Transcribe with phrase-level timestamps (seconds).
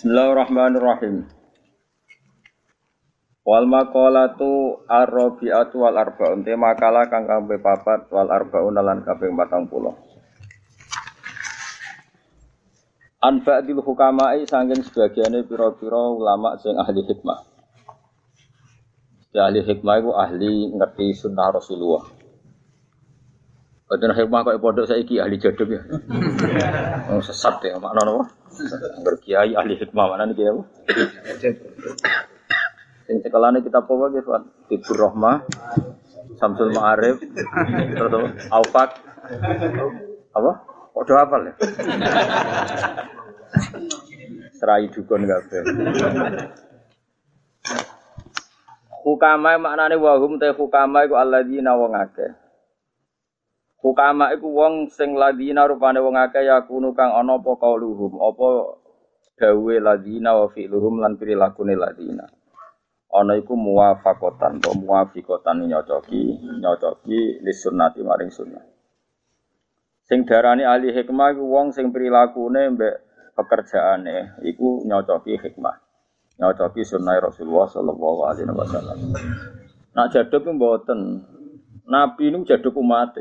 [0.00, 1.28] Bismillahirrahmanirrahim.
[3.44, 9.60] Wal maqalatu ar-rabi'atu wal arba'un te makalah kang kabeh papat wal arba'un lan kabeh 40.
[13.20, 17.44] An ba'dil hukama'i sanging sebagiane pira-pira ulama sing ahli hikmah.
[19.36, 22.08] Ya ahli hikmah iku ahli ngerti sunnah Rasulullah.
[23.84, 25.84] Boten hikmah kok pondok saiki ahli jaduk ya.
[27.12, 28.39] Oh, sesat ya makna napa?
[28.68, 30.60] Angger kiai ahli hikmah mana nih kiai?
[33.08, 34.44] Sing sekolahnya kita apa gitu kan?
[34.70, 35.42] Tibur Rohmah,
[36.38, 37.18] Samsul Ma'arif,
[37.96, 38.28] terus apa?
[38.54, 38.90] Aufak,
[40.30, 40.52] apa?
[40.94, 41.52] Kok doa apa ya?
[44.60, 45.60] Serai dukun kabeh.
[49.00, 52.39] Hukama maknane wahum te hukama iku alladzina wong akeh.
[53.80, 58.76] Hukama iku wong sing ladina rupane wong akeh yakunu kang ana apa kauluhum, apa
[59.40, 62.28] dawe ladina wa fi'luhum lan pirilakune ladina.
[63.10, 68.62] Ana iku muwafaqatan to muwafiqatan nyocoki, nyocoki lis sunnati maring sunnah.
[70.04, 72.94] Sing darani ahli hikmah iku wong sing prilakune mbek
[73.32, 75.80] pekerjaane iku nyocoki hikmah.
[76.36, 78.98] Nyocoki sunnah Rasulullah sallallahu alaihi wasallam.
[79.96, 81.24] Nak jaduk mboten.
[81.90, 83.18] Nabi ini jaduk umat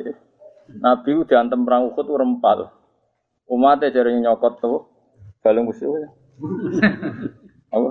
[0.77, 2.69] Nabi itu diantem perang Uhud itu rempal.
[3.49, 4.85] Umatnya jari nyokot tuh,
[5.41, 6.09] balung musuh ya.
[7.73, 7.89] Apa?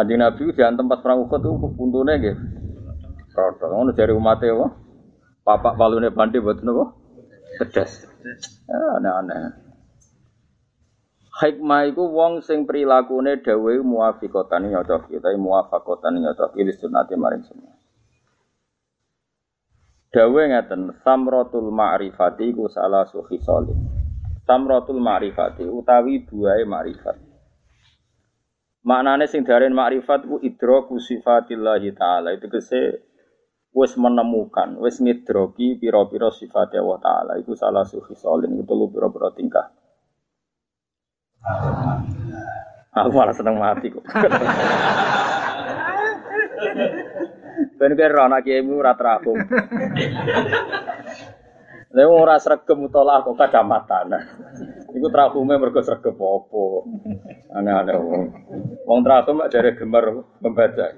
[0.00, 2.40] Adi Nabi itu diantem pas perang Uhud itu puntunnya gitu.
[3.30, 4.68] Rodo, ngono jari umatnya apa?
[5.46, 6.98] Papak balune bandi buat nopo?
[7.62, 8.04] Pedas.
[8.66, 9.70] Ya, aneh-aneh.
[11.40, 17.79] Hikmah iku wong sing prilakune dawuh muwafiqatan nyocok, tapi muwafaqatan nyocok li sunnati maring sunnah.
[20.10, 23.78] Dawe ngeten, samrotul ma'rifati ku salah suhi solim.
[24.42, 27.14] Samrotul ma'rifati utawi buai ma'rifat.
[28.82, 32.34] Maknane sing darin ma'rifat ku idroku sifatillahi ta'ala.
[32.34, 33.06] Itu kese
[33.70, 37.32] wis menemukan, wis ngidroki piro-piro sifat Allah ta'ala.
[37.38, 39.70] Itu salah suhi solim, itu lu piro-piro tingkah.
[42.98, 44.02] Aku malah seneng mati kok.
[47.80, 49.40] Ben kira anak kiaimu ora terapung.
[51.90, 54.12] Lha wong ora sregep mutolak kok kacamatan.
[54.92, 56.64] Iku trakume mergo sregep apa.
[57.56, 58.22] Aneh-aneh wong.
[58.84, 60.12] Wong trakum mak jare gemar
[60.44, 60.92] membaca.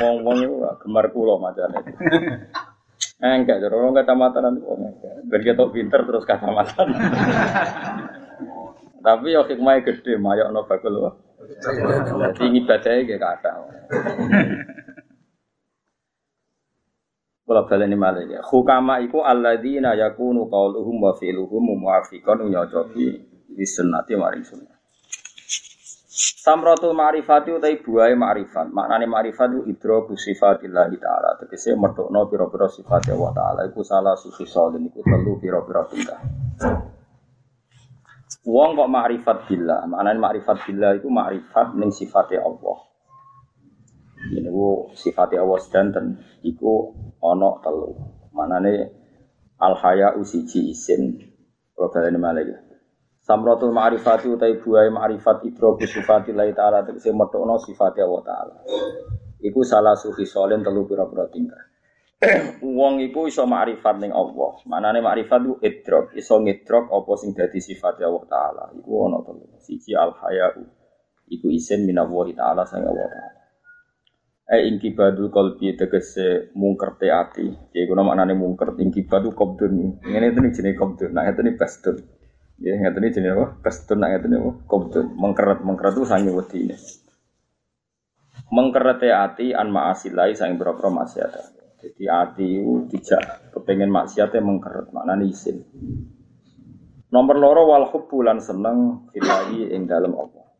[0.00, 1.78] Wong-wong iku gemar kula macane.
[3.20, 5.14] Enggak, jare wong kacamatan kok enggak.
[5.28, 6.88] Ben ketok pinter terus kacamatan.
[9.04, 11.14] Tapi yo hikmahnya gede, mayokno bakul.
[11.62, 13.52] Jadi ibadahnya kayak kata.
[17.48, 18.44] Kalau baleni malah ya.
[18.44, 23.08] Hukama iku alladzina yakunu qauluhum wa fi'luhum muwafiqan nyocoki
[23.48, 24.76] di sunnati maring sunnah.
[26.18, 28.68] Samratul ma'rifati utai buai ma'rifat.
[28.68, 31.40] Maknane ma'rifat itu idroku sifatillah ta'ala.
[31.40, 33.60] Tegese metokno pira-pira sifat Allah ta'ala.
[33.64, 34.84] Iku salah sufi solin.
[34.84, 36.20] Iku telu pira-pira tingkah.
[38.44, 39.88] Wong kok ma'rifat billah.
[39.88, 42.87] Maknane ma'rifat billah itu ma'rifat ning sifatnya Allah.
[44.28, 46.06] Ini ku sifatnya Allah sedanten.
[46.44, 46.72] Iku
[47.24, 47.90] ono telu.
[48.36, 48.74] Manane
[49.58, 51.16] al haya usiji isin.
[51.72, 52.58] Kalau kalian malah ya.
[53.22, 58.56] Samratul ma'rifati utai buai ma'rifat idroku sifati lai ta'ala tegesi metokno sifati Allah ta'ala.
[59.38, 61.60] Iku salah sufi solen telu pira-pira tingkah.
[62.64, 64.58] Wong iku iso ma'rifat ning Allah.
[64.66, 68.64] Manane ma'rifat itu idrok, iso ngidrok apa sing dadi sifat Allah taala.
[68.74, 69.44] Iku ono telu.
[69.60, 70.58] Siji al haya
[71.28, 73.37] iku isin minallahi taala sang Allah taala.
[74.48, 77.52] Eh ingkibadu kolbi tegese mungker te ati.
[77.76, 80.00] Ya iku maknane mungker ingkibadu qabdun.
[80.00, 81.12] Ngene itu nih jenenge qabdun.
[81.12, 82.00] Nah itu nih bastun.
[82.56, 83.46] Ya ngene nih jenenge apa?
[83.60, 84.52] Bastun nah nih apa?
[84.64, 85.06] Qabdun.
[85.20, 86.80] Mengkeret mengkeret itu sange wedine.
[88.48, 91.32] Mengkeret te ati an ma'asilai sange boro-boro maksiat.
[91.84, 95.60] Jadi ati itu tidak kepengen maksiatnya mengkeret maknane isin.
[97.12, 100.56] Nomor loro wal hubbu lan seneng filahi ing dalam Allah.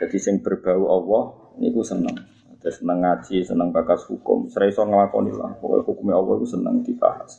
[0.00, 1.24] Jadi sing berbau Allah
[1.60, 2.37] niku seneng.
[2.58, 5.54] Terus seneng ngaji, seneng bakas hukum, serai so ngelakoni lah.
[5.62, 7.38] Pokoknya hukumnya Allah itu seneng dibahas.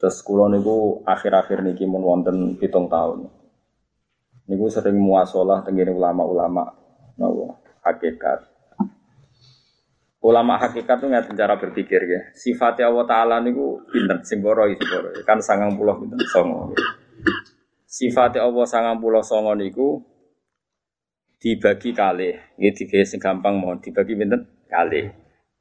[0.00, 3.28] Terus kulo niku akhir-akhir niki mun wonten pitung tahun.
[4.48, 6.68] Niku sering muasalah tenggene ulama-ulama
[7.16, 8.48] nawa hakikat.
[10.20, 12.20] Ulama hakikat tuh nggak cara berpikir ya.
[12.36, 15.16] Sifatnya Allah Taala niku pinter, simboro simboro.
[15.24, 16.76] Kan sangang pulau pinter songo.
[17.88, 20.09] Sifatnya Allah sangang pulau songo niku
[21.40, 22.36] dibagi kali.
[22.60, 25.08] Ini tiga sing gampang mohon dibagi pinten kali.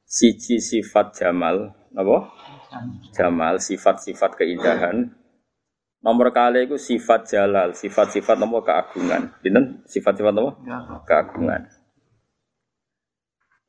[0.03, 2.17] Siji sifat jamal, apa?
[3.15, 5.15] Jamal, sifat-sifat keindahan.
[5.99, 9.33] Nomor kali itu sifat jalal, sifat-sifat nomor keagungan.
[9.39, 9.83] Pinten?
[9.87, 10.59] Sifat-sifat nomor
[11.07, 11.65] keagungan.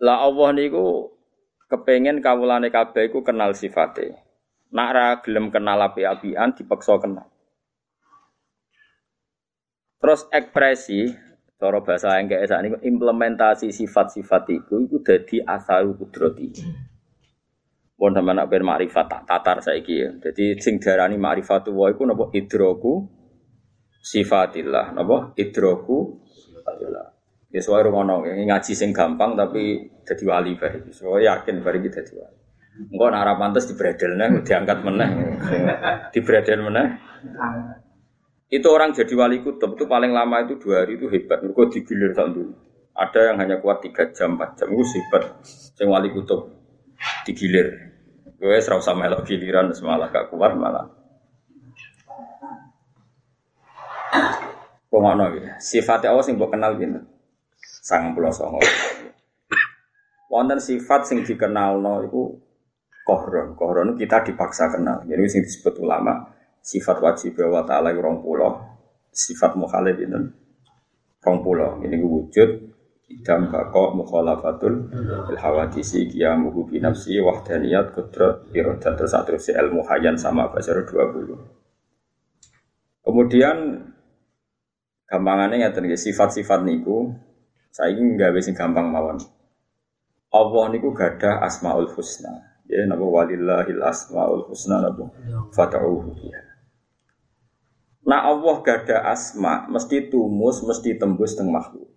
[0.01, 1.13] Lah Allah niku
[1.69, 4.17] kepengen kawulane kabeh iku kenal sifate.
[4.73, 7.29] Nak ra gelem kenal api-apian dipaksa kenal.
[10.01, 11.30] Terus ekspresi
[11.61, 16.49] cara bahasa yang kayak ini implementasi sifat-sifat itu itu jadi asal kudrati.
[18.01, 20.09] Pun sama nak ben makrifat tak tatar saiki ya.
[20.17, 23.05] Jadi sing darani makrifatu wa iku napa idroku
[24.01, 27.21] sifatillah, napa idroku sifatillah.
[27.53, 30.81] Ya soal ngono, ngaji sing gampang tapi jadi wali bari.
[30.97, 32.41] So yakin bari kita jadi wali.
[32.89, 35.11] Engko nek ora pantes dibredelne diangkat meneh.
[36.17, 36.87] Dibredel meneh.
[38.51, 41.39] Itu orang jadi wali kutub itu paling lama itu dua hari itu hebat.
[41.47, 42.51] Mereka digilir dulu.
[42.99, 45.39] Ada yang hanya kuat tiga jam, empat jam itu hebat.
[45.47, 46.51] Sing wali kutub
[47.23, 47.95] digilir.
[48.43, 50.91] Gue serau sama melok giliran malah gak kuat malah.
[54.91, 55.55] Pengono ya.
[55.63, 56.99] Sifat Allah sing mbok kenal gitu.
[57.63, 58.59] Sang pulau songo.
[60.27, 62.35] Wonten sifat sing dikenal no itu
[63.07, 63.55] kohron.
[63.55, 65.07] Kohron kita dipaksa kenal.
[65.07, 68.61] Jadi sing disebut ulama sifat wajib wa ta'ala rong pulau.
[69.11, 70.21] Sifat mukhalif itu.
[71.21, 71.81] Rong pulau.
[71.83, 72.51] Ini wujud.
[73.11, 74.87] Idam bako mukhalafatul
[75.35, 81.35] il hawadisi qiyamuhu bi nafsi wahdaniyat kudrat iradat terus terus ilmu hayan sama basar 20
[83.03, 83.83] kemudian
[85.11, 87.11] gampangannya ngeten sifat-sifat niku
[87.75, 89.19] saya ingin nggak bisa gampang mawon.
[90.31, 92.63] Allah niku gada asmaul husna.
[92.71, 95.11] Ya napa walillahil asmaul husna napa?
[95.51, 96.50] Fata'uhu ya
[98.11, 101.91] Nah Allah gada asma mesti tumus mesti tembus teng makhluk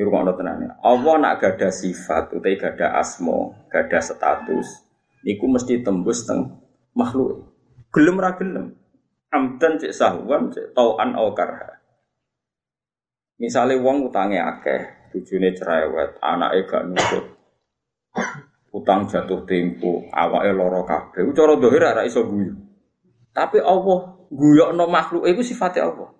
[0.00, 0.70] ini rumah Allah tenangnya.
[0.80, 4.86] Allah nak gada sifat, utai gada asmo, gada status.
[5.26, 6.62] Niku mesti tembus teng
[6.96, 7.50] makhluk.
[7.92, 8.80] Gelem ra gelem.
[9.28, 11.84] Amdan cek sahuan cek tauan au karha.
[13.36, 17.26] Misalnya wong utange akeh, bojone cerewet, anake gak nurut.
[18.72, 21.28] Utang jatuh tempo, awake lara kabeh.
[21.34, 22.56] Cara dohir ora iso guyu.
[23.36, 26.14] Tapi Allah guyokno makhluk iku sifate Allah.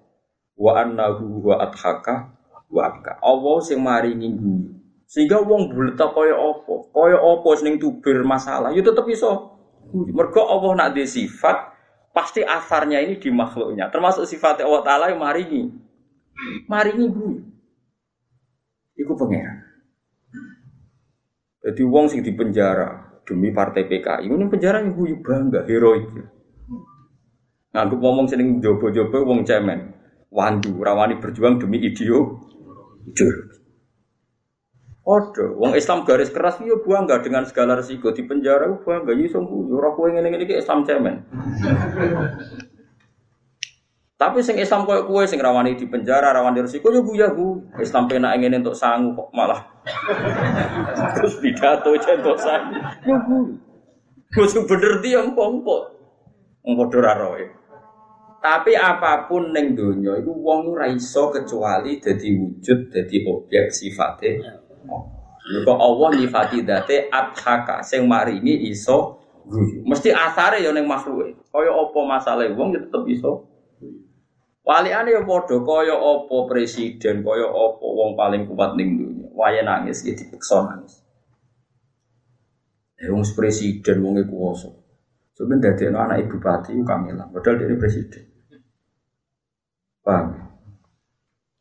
[0.59, 2.35] Wa annahu wa adhaka
[2.69, 3.17] waka.
[3.23, 4.77] Allah sing maringi guyu.
[5.11, 6.75] Sehingga wong bulet kaya apa?
[6.95, 9.59] Kaya apa sing tubir masalah, ya tetep iso.
[9.91, 11.75] Mergo Allah nak di sifat,
[12.15, 13.91] pasti asarnya ini di makhluknya.
[13.91, 15.67] Termasuk sifat Allah Ta'ala yang maringi.
[16.71, 17.43] Maringi guyu.
[18.95, 19.67] Iku pangeran.
[21.61, 26.07] Jadi wong sing di penjara demi partai PKI, ini penjara yang guyu bangga, heroik.
[27.71, 29.95] Nganggep ngomong seneng jobo-jobo wong cemen.
[30.31, 32.43] Wandu, rawani berjuang demi Jujur.
[35.01, 39.73] Odo, wong Islam garis keras yo bangga dengan segala resiko di penjara bangga yo sungguh
[39.75, 41.25] ora kowe ngene iki Islam cemen.
[44.15, 47.65] Tapi sing Islam koyo kowe sing rawani di penjara, rawani resiko yo buya bu.
[47.81, 49.65] Islam penak ngene untuk sangu kok malah.
[51.19, 52.79] Terus pidato contoh sangu.
[53.03, 53.39] Yo bu.
[54.37, 55.83] Wis bener dia empok-empok.
[56.63, 57.60] Wong padha ra roe.
[58.41, 64.41] Tapi apa pun neng donya itu wong ora iso kecuali dadi wujud, dadi objek sifate.
[65.61, 69.85] Kok Allah nyifati date adhaka sing maringi iso guyu.
[69.85, 71.37] Mesti asare ya ning makhluke.
[71.53, 73.45] Kaya apa masalah wong ya tetep iso.
[74.65, 79.29] Waliane ya padha kaya apa presiden, kaya apa wong paling kuat ning donya.
[79.37, 81.05] Wae nangis ya dipeksa nangis.
[82.97, 84.73] Eh wong presiden wong kuwasa.
[85.37, 88.30] Sebenarnya dari anak ibu bupati itu kamilah, padahal dia presiden.
[90.01, 90.51] Paham?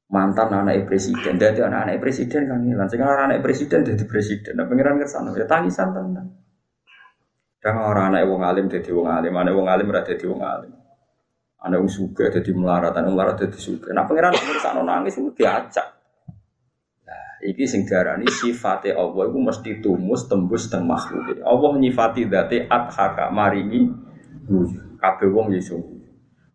[0.10, 2.90] Mantan anak presiden, dari anak-anak presiden kan hilang.
[2.90, 4.58] Sekarang anak presiden jadi presiden.
[4.58, 6.34] Nah, pengiran ke sana, ya tangisan tenang.
[7.60, 10.72] Dan orang anak wong alim jadi wong alim, anak wong alim berada jadi wong alim.
[11.60, 13.92] Anak wong suka jadi melarat, anak melarat jadi suka.
[13.92, 15.28] Nah pengiran ke sana nangis itu.
[15.44, 21.36] Nah, iki sing diarani sifate Allah itu mesti tumus tembus teng makhluk.
[21.44, 23.92] Allah nyifati date adhaka maringi
[24.98, 25.99] kabeh wong Yesus.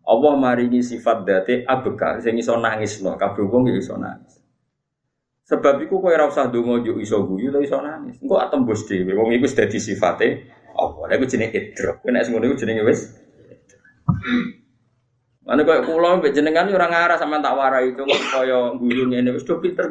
[0.05, 4.37] Allah maringi sifat date abeka sing iso nangis no kabeh wong iso nangis.
[5.45, 8.21] Sebab iku kowe ora usah donga yo iso guyu lho iso nangis.
[8.21, 10.29] Engko atembus dhewe wong iku wis dadi sifate
[10.77, 11.09] Allah.
[11.09, 12.05] Lha iku jenenge idrok.
[12.05, 13.01] Nek sing ngono iku jenenge wis
[15.45, 18.01] Mana kaya pulau mbek jenengan ora ngarah sama tak warai itu
[18.33, 19.89] kaya guyu ngene wis do pinter.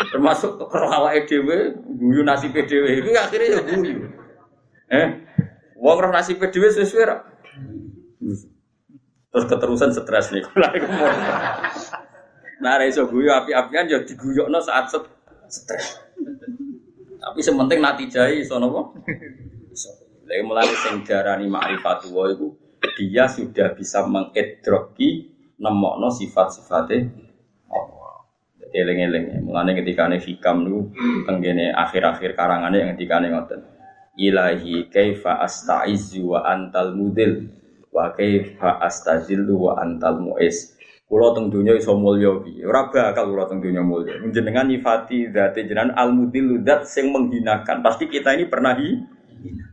[0.00, 4.04] Termasuk karo awake dhewe guyu nasibe dhewe iki akhirnya ya guyu.
[4.88, 5.08] Eh,
[5.76, 6.68] wong roh nasibe dhewe
[7.04, 7.24] ra.
[9.30, 10.44] Terus keterusan stres nih.
[12.62, 14.90] nah, iso guyu api-apian ya diguyokno saat
[15.46, 16.02] stres.
[17.20, 18.90] Tapi sementing nanti jai iso napa?
[19.70, 19.90] Iso.
[20.26, 22.54] Lha mulai sing diarani ma'rifatullah iku
[22.94, 25.26] dia sudah bisa mengedroki
[25.58, 27.10] nemokno sifat-sifatnya
[28.70, 29.42] eling-eling.
[29.42, 30.94] Mulane ketika ane hikam nu
[31.26, 33.60] tenggene akhir-akhir karangane yang ketika ane ngoten.
[34.14, 37.50] Ilahi kaifa astaizu wa antal mudil
[37.90, 40.78] wa kaifa astazillu wa antal muiz.
[41.10, 42.62] Kulo teng dunya iso mulya piye?
[42.62, 44.22] Ora bakal kulo teng dunya mulya.
[44.30, 47.82] Jenengan nyifati zate jenengan al mudil zat sing menghinakan.
[47.82, 49.66] Pasti kita ini pernah hina.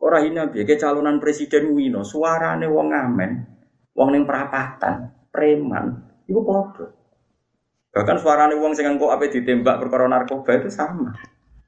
[0.00, 3.30] Ora hina piye calonan presiden wino, suarane wong ngamen,
[3.92, 6.88] wong ning perapatan, preman, iku padha.
[7.92, 11.12] Bahkan suarane wong sing engko ape ditembak perkara narkoba itu sama.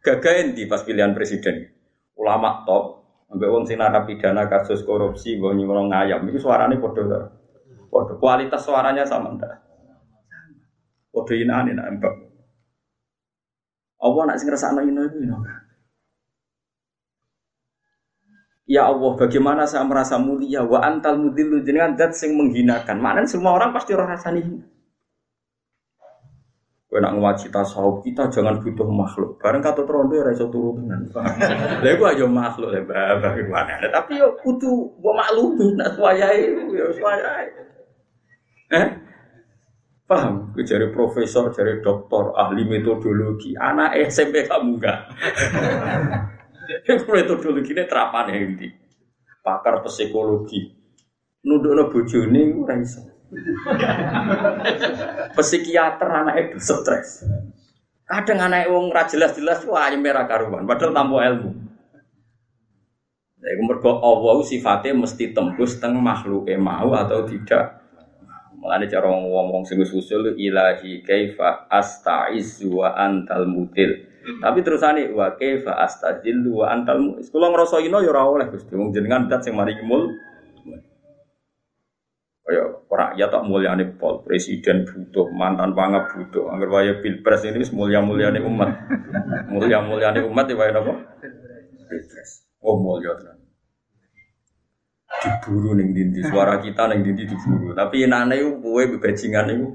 [0.01, 1.69] Gagain di pas pilihan presiden.
[2.17, 3.04] Ulama top,
[3.35, 7.35] ambek wong sing narapidana kasus korupsi, wong nyuwun ngayam, itu suarane padha.
[7.91, 9.59] Padha kualitas suaranya sama ndak?
[11.11, 12.15] Padha inane nak embak.
[13.99, 15.19] Allah nak sing ngrasakno ino iku.
[18.65, 22.97] Ya Allah, bagaimana saya merasa mulia wa antal mudillu jenengan zat sing menghinakan.
[22.97, 24.41] Maknanya semua orang pasti orang rasani.
[26.95, 27.19] Kowe nak
[27.51, 29.43] tasawuf kita jangan butuh makhluk.
[29.43, 31.11] Bareng kata trondo ora iso turu tenan.
[31.83, 33.83] Lha iku aja makhluk le bagaimana.
[33.91, 37.51] Tapi yo kudu mbok maklumi nak wayahe yo wayahe.
[38.79, 38.87] Eh?
[40.07, 40.55] Paham?
[40.55, 43.59] Gue jadi profesor, jadi doktor, ahli metodologi.
[43.59, 45.11] Anak SMP kamu enggak?
[47.11, 48.69] Metodologi ini terapan ya ini.
[49.43, 50.63] Pakar psikologi.
[51.43, 53.03] Nundukno bojone ora iso.
[55.35, 57.27] Psikiater anak itu stres.
[58.05, 61.51] Kadang anak wong ra jelas-jelas wah merah karuan padahal tanpa ilmu.
[63.45, 67.85] Jadi mergo Allah sifatnya mesti tembus teng makhluk mau atau tidak.
[68.57, 73.93] Mulane cara ngomong sing usul ilahi kaifa astaizu wa antal mutil.
[74.25, 77.29] Tapi terusane wa kaifa astazillu wa antal muiz.
[77.29, 78.73] Kula ngrasa ino ya ora oleh Gusti.
[78.73, 80.09] Wong jenengan dat sing mari mul.
[82.95, 86.47] Rakyat tak mulyane pol, presiden butuh, mantan pangap butuh.
[86.55, 88.71] Angger waya pilpres ini mulia-muliane umat.
[89.51, 90.95] Mulia-muliane umat ya waya napa?
[91.91, 92.47] Pilpres.
[92.63, 93.43] Oh mulya tenan.
[95.15, 97.75] Diburu ning dindi, suara kita ning dindi diburu.
[97.75, 99.69] Tapi enane iku kowe bebajingan iku.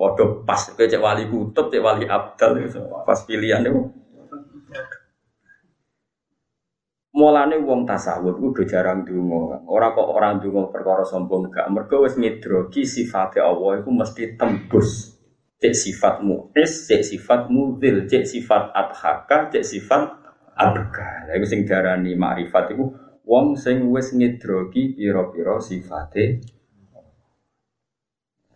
[0.00, 2.56] Waduh pas kowe cek wali kutub, cek wali abdal
[3.04, 3.99] pas pilihan itu.
[7.20, 9.60] Mulane wong tasawuf udah jarang donga.
[9.68, 11.68] Ora kok orang donga perkara sombong gak.
[11.68, 15.20] Mergo wis ngidroki sifate Allah iku mesti tembus.
[15.60, 20.08] Cek sifat mu'is, cek sifat mudil, cek sifat adhaka, cek sifat
[20.56, 21.28] abka.
[21.28, 22.88] Lha iku sing diarani makrifat iku
[23.28, 26.40] wong sing wis ngidroki pira-pira sifate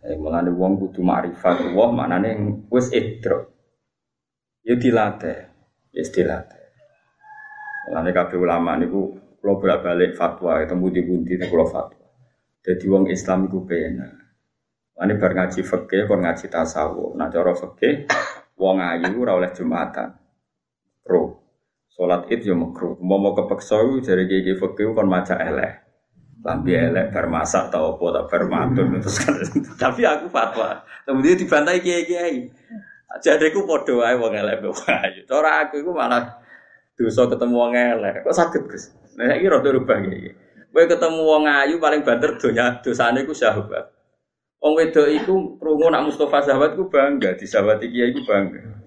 [0.05, 2.29] Eh, mulane wong kudu makrifat Allah maknane
[2.69, 3.49] wis idrok.
[4.61, 5.49] Ya dilatih,
[5.89, 6.54] ya dilatih.
[7.85, 12.05] Mulane kabeh ulama niku kula bolak-balik fatwa ketemu di bundi kula fatwa.
[12.65, 14.13] Jadi wong Islam iku penak.
[14.97, 17.13] Mulane bar ngaji fikih kon ngaji tasawuf.
[17.13, 18.09] Nah cara fikih
[18.57, 20.17] wong ayu ora oleh Jumatan.
[21.05, 21.45] Pro.
[21.93, 22.97] Salat Id yo makruh.
[22.99, 25.85] Mau mau kepeksa jare gigi fikih kon maca elek.
[26.41, 29.37] Lambi elek bar masak tau apa tak bar matun terus kan.
[29.77, 30.81] Tapi aku fatwa.
[31.05, 32.49] Kemudian dibantai kiai-kiai.
[33.21, 35.21] Jadeku padha wae wong elek wae.
[35.29, 36.44] Cara aku iku malah
[36.95, 38.23] dosa ketemu wong elek.
[38.23, 38.91] Kok saged, Gus?
[39.15, 40.31] Nah saiki rada rubah iki.
[40.75, 43.87] Kowe ketemu wong ayu paling banter donya dosane iku sahabat.
[44.59, 48.83] Wong wedok iku krungu nak Mustafa sahabat ku bangga, di sahabat kiai iku bangga.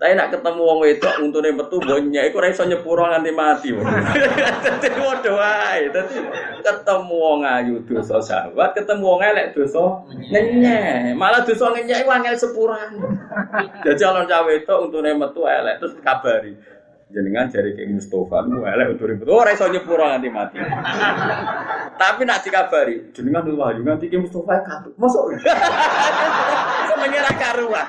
[0.00, 3.68] Tapi nak ketemu wong wedok untune metu bonya iku ora iso nyepuro nganti mati.
[3.72, 5.92] Dadi padha wae.
[5.92, 6.16] Dadi
[6.60, 11.16] ketemu wong ayu dosa sahabat, ketemu wong elek dosa ngenyek.
[11.16, 12.90] Malah dosa ngenyek iku angel sepuran.
[13.80, 16.52] Jadi alon cah wedok untune metu elek terus kabari.
[17.10, 20.62] Jenengan jari kayak Mustafa, lu elek untune metu ora iso nyepuro nganti mati.
[21.98, 24.94] Tapi nak dikabari, jenengan lu wahyu nganti kayak Mustafa katut.
[24.94, 25.34] Masuk.
[26.86, 27.86] Senengnya ra karuan.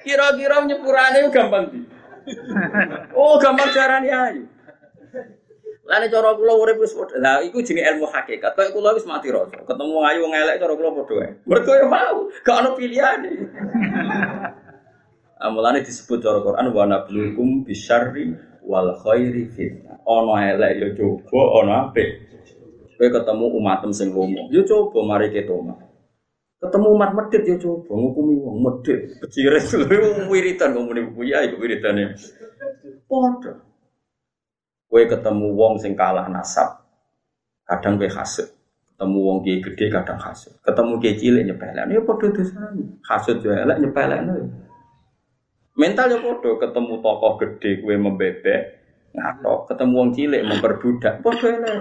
[0.00, 1.84] Kira-kira nyepurane gampang di.
[3.12, 4.48] Oh, gampang carane ayu.
[5.84, 7.20] Lane cara kula urip wis padha.
[7.20, 8.56] Lah iku jenenge ilmu hakikat.
[8.56, 9.68] Kayak kula wis mati rasa.
[9.68, 11.28] Ketemu ayu wong elek cara kula padha.
[11.44, 13.32] Mergo ya mau, gak ono pilihane.
[15.38, 18.34] Amulane disebut cara Quran wa nablukum bisyarri
[18.66, 20.02] wal khairi fitnah.
[20.02, 22.26] Ono elek ya coba, ono apik.
[22.98, 25.78] Kowe ketemu umatem sing lomo, ya coba mari ketoma.
[26.58, 29.14] Ketemu umat medit ya coba ngukumi wong medit.
[29.22, 32.18] Keciren lho wiritan kok muni buku ya iku wiritane.
[33.06, 33.62] Padha.
[34.90, 36.82] Kowe ketemu wong sing kalah nasab.
[37.62, 38.50] Kadang kowe hasud.
[38.90, 40.58] Ketemu wong kiai gede kadang hasud.
[40.66, 42.82] Ketemu kiai cilik nyepelekno ya padha dosane.
[43.06, 44.66] Hasud yo elek nyepelekno.
[45.78, 48.62] Mental ya padha ketemu tokoh gede kowe membebek.
[49.08, 51.78] ngatok, ketemu wong cilik memperbudak, padha elek.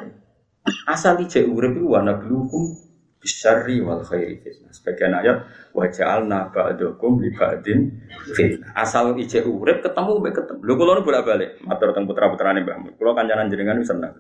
[0.88, 2.76] Asal ijek urip iku wa nablukum
[3.18, 4.72] bisyarri wal khairi fitnah.
[4.72, 5.38] Sebagian ayat
[5.72, 7.88] wa ja'alna ba'dakum li ba'din
[8.36, 8.76] fitnah.
[8.76, 10.60] Asal ijek urip ketemu mbek ketemu.
[10.64, 12.94] Lho kula bolak-balik matur teng putra-putrane Mbah Mun.
[12.96, 14.14] Kula kancanan jenengan seneng.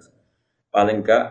[0.72, 1.24] Paling gak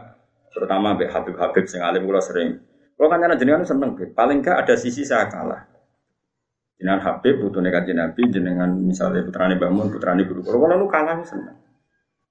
[0.53, 2.61] terutama mbek Habib-habib sing alim kula sering.
[2.97, 5.75] Kula kancanan jenengan seneng, paling gak ada sisi saya kalah.
[6.76, 10.45] Jenengan Habib putune kanjeng Nabi, jenengan misalnya putrane Mbah Mun, putrane guru.
[10.45, 11.56] Kula kula nu kalah seneng.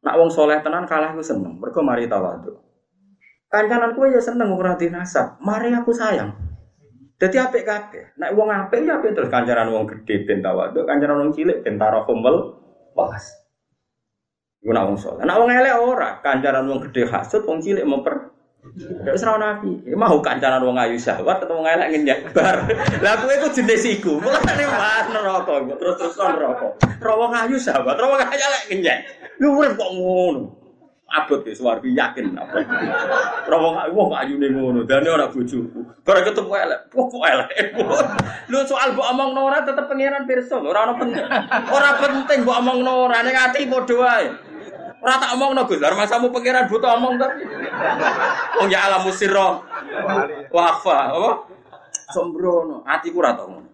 [0.05, 1.57] Nak wong soleh tenan kalah ku seneng.
[1.57, 2.53] Mergo mari tawadhu.
[3.49, 5.41] Kancanan kue ya seneng ora nasab.
[5.41, 6.29] Mari aku sayang.
[7.15, 8.13] Jadi apik kabeh.
[8.19, 11.79] Nek wong apik ya apik terus kancanan wong gede ben tawadhu, kancanan wong cilik ben
[11.79, 12.59] tarahumul
[12.91, 13.25] walas.
[14.59, 15.23] Iku nak wong saleh.
[15.23, 18.34] Nek wong elek ora, kancanan wong gede hasud, wong cilik memper
[19.05, 19.79] Wis ora nabi.
[19.93, 22.65] Mau kancanan wong ayu syahwat atau wong elek ngenyak bar.
[23.00, 24.17] Lah kowe iku jenis iku.
[24.19, 26.67] Mulane mas neraka terus-terus neraka.
[27.00, 28.98] Ro wong ayu syahwat, ro wong elek ngenyak.
[29.39, 30.65] Lu urip kok ngono
[31.05, 32.65] abot ya suwargi yakin apa.
[33.48, 36.03] Ora wong wong ayune ngono, dane ora bojoku.
[36.03, 37.50] Bara ketemu elek, kok elek.
[38.51, 41.24] Lu soal mbok omongno ora tetep pangeran pirsa, ora ono penting.
[41.72, 44.27] Ora penting mbok omongno ora ning ati padha wae.
[45.05, 47.29] Ora tak omongno Gus, lha masamu pangeran butuh omong ta.
[48.57, 49.62] Wong ya alam musirra.
[50.50, 51.31] Wafa, apa?
[52.09, 53.69] Sombrono, atiku ora tau ngono.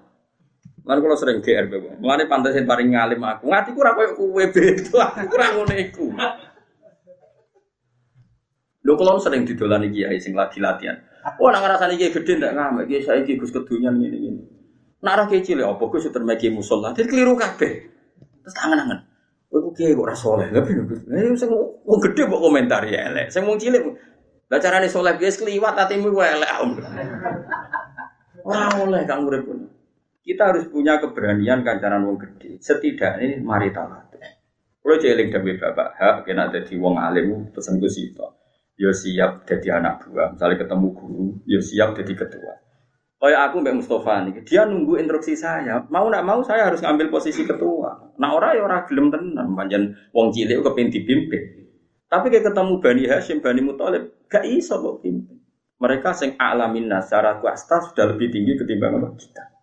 [0.83, 1.95] Lan sering GR bebo.
[2.03, 3.47] Mulane pantesin paling ngalim aku.
[3.47, 6.11] Ngatiku ora koyo kowe beto, aku ora ngono iku.
[9.23, 10.99] Sering didolani kiai sing lagi latihan.
[11.39, 14.43] Oh nak ngrasani gede ndak ngamek kiai saiki Gus kedunyan ngene-ngene.
[14.99, 16.91] Nak ora kiai cilik apa Gus termegi musola.
[16.91, 17.73] Dadi keliru kabeh.
[18.43, 19.10] Terus tangan-tangan.
[19.51, 20.47] Kowe kiai kok ora saleh.
[20.47, 23.27] Lha piye sing wong gede kok komentar ya elek.
[23.27, 23.83] Sing wong cilik
[24.47, 24.87] lah carane
[25.19, 26.49] guys kliwat atimu ku elek.
[28.47, 29.43] Ora oleh kang urip
[30.21, 32.63] Kita harus punya keberanian kancaran wong gede.
[32.63, 34.09] Setidaknya mari tawadhu.
[34.81, 38.25] Kalau jeling dawuh bapak, hak kena dadi wong alim pesen Gus itu
[38.81, 40.33] yo siap jadi anak buah.
[40.33, 42.53] Misalnya ketemu guru, yo siap jadi ketua.
[43.21, 45.85] Kayak aku Mbak Mustafa nih, dia nunggu instruksi saya.
[45.93, 48.17] Mau nak mau saya harus ngambil posisi ketua.
[48.17, 51.43] Nah orang ya orang gelem tenan, panjen wong cilik kepin dipimpin.
[52.09, 55.37] Tapi kayak ketemu Bani Hashim, Bani Muthalib, gak iso kok pimpin.
[55.77, 59.53] Mereka sing alamin secara kuasta sudah lebih tinggi ketimbang kita.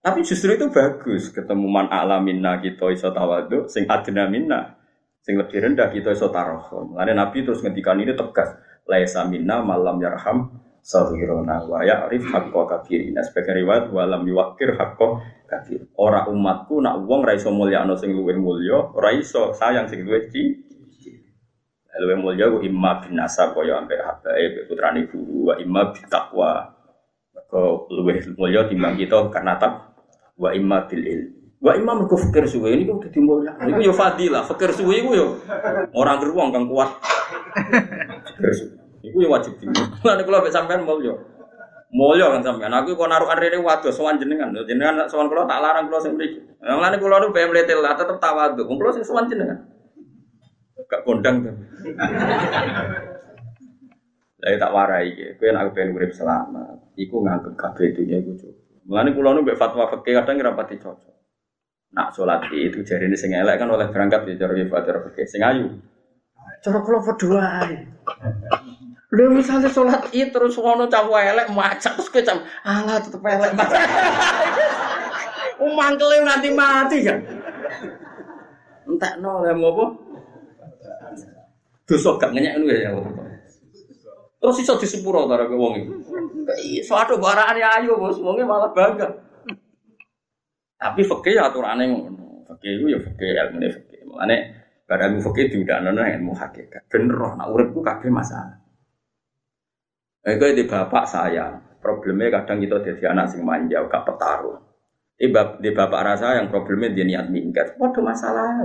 [0.00, 4.80] Tapi justru itu bagus ketemu man alamin kita iso tawadu, sing adna minna
[5.26, 6.94] Sing lebih rendah kita iso tarohom.
[6.94, 8.54] Karena Nabi terus ngendikan ini tegas.
[8.86, 10.54] Laisa minna malam yarham
[10.86, 13.26] sahirona wa ya'rif haqqo kafirina.
[13.26, 15.18] Sebagai riwayat walam yuwakir haqqo
[15.50, 15.82] kafir.
[15.98, 20.30] Ora umatku nak wong ra iso mulyakno sing luwih mulya, ora iso sayang sing luwih
[20.30, 20.62] ci.
[21.96, 26.70] Luwih mulya ku imma bin nasab kaya ambek habae putrane guru wa imma bin taqwa.
[27.50, 29.98] Kau luwih mulya timbang kita karena tak
[30.38, 31.30] wa imma bil ilm.
[31.56, 33.58] Wa imam mergo fikir suwe ini kok dadi mulya.
[33.58, 35.26] Iku yo fadilah, fikir suwe iku yo
[35.96, 36.94] ora geruang kang kuat.
[38.28, 38.85] Fikir suwe.
[39.02, 39.66] Iku yo wajib di.
[40.04, 41.12] Lan kula mek sampean mulya.
[41.92, 42.72] Mulya kan sampean.
[42.72, 44.52] Aku kok narukan rene waduh sowan jenengan.
[44.64, 46.40] Jenengan sowan kula tak larang kula sing mriki.
[46.62, 48.64] Lan kula nu bae mletel lah tetep tawadhu.
[48.64, 49.58] Wong kula sing jenengan.
[50.86, 51.50] Gak kondang to.
[54.36, 55.34] Lah tak warai iki.
[55.40, 58.54] Kowe nek pengen urip selamat, iku nganggep kabeh dunya iku cukup.
[58.86, 61.14] Mulane kula nu mbek fatwa fikih kadang ora pati cocok.
[61.96, 65.42] Nak sholat itu jari ini sing elek kan oleh berangkat di cara ibadah fikih sing
[65.42, 65.66] ayu.
[66.62, 67.66] Cara kalau berdua
[69.16, 73.56] Lu misalnya sholat itu terus ngono cawu elek macet terus kecam alah tetep elek.
[75.64, 77.24] Umangkele nanti mati kan.
[78.84, 79.84] Entek no lah mau apa?
[81.88, 82.92] Dosa gak ngenyek ngono ya.
[84.36, 86.84] Terus iso disepuro karo wong iki.
[86.84, 89.16] Iso ado barane ayu bos, wonge malah bangga.
[90.76, 92.44] Tapi fakih ya aturannya ngono.
[92.52, 94.00] Fakih itu ya fakih ilmu ini fakih.
[94.12, 94.36] Makanya
[94.84, 96.84] barang fakih diudakno ilmu hakikat.
[96.92, 97.80] Bener roh nak uripku
[98.12, 98.65] masalah.
[100.26, 104.58] Eh di bapak saya, problemnya kadang kita jadi anak sing manja, gak petarung.
[105.14, 105.30] Di,
[105.62, 108.58] di bapak rasa yang problemnya dia niat minggat, waduh masalah.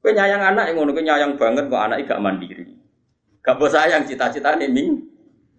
[0.00, 2.64] Kue nyayang anak yang ngono, kue nyayang banget kok anak gak mandiri.
[3.44, 5.04] Gak bos sayang cita-cita nih ming,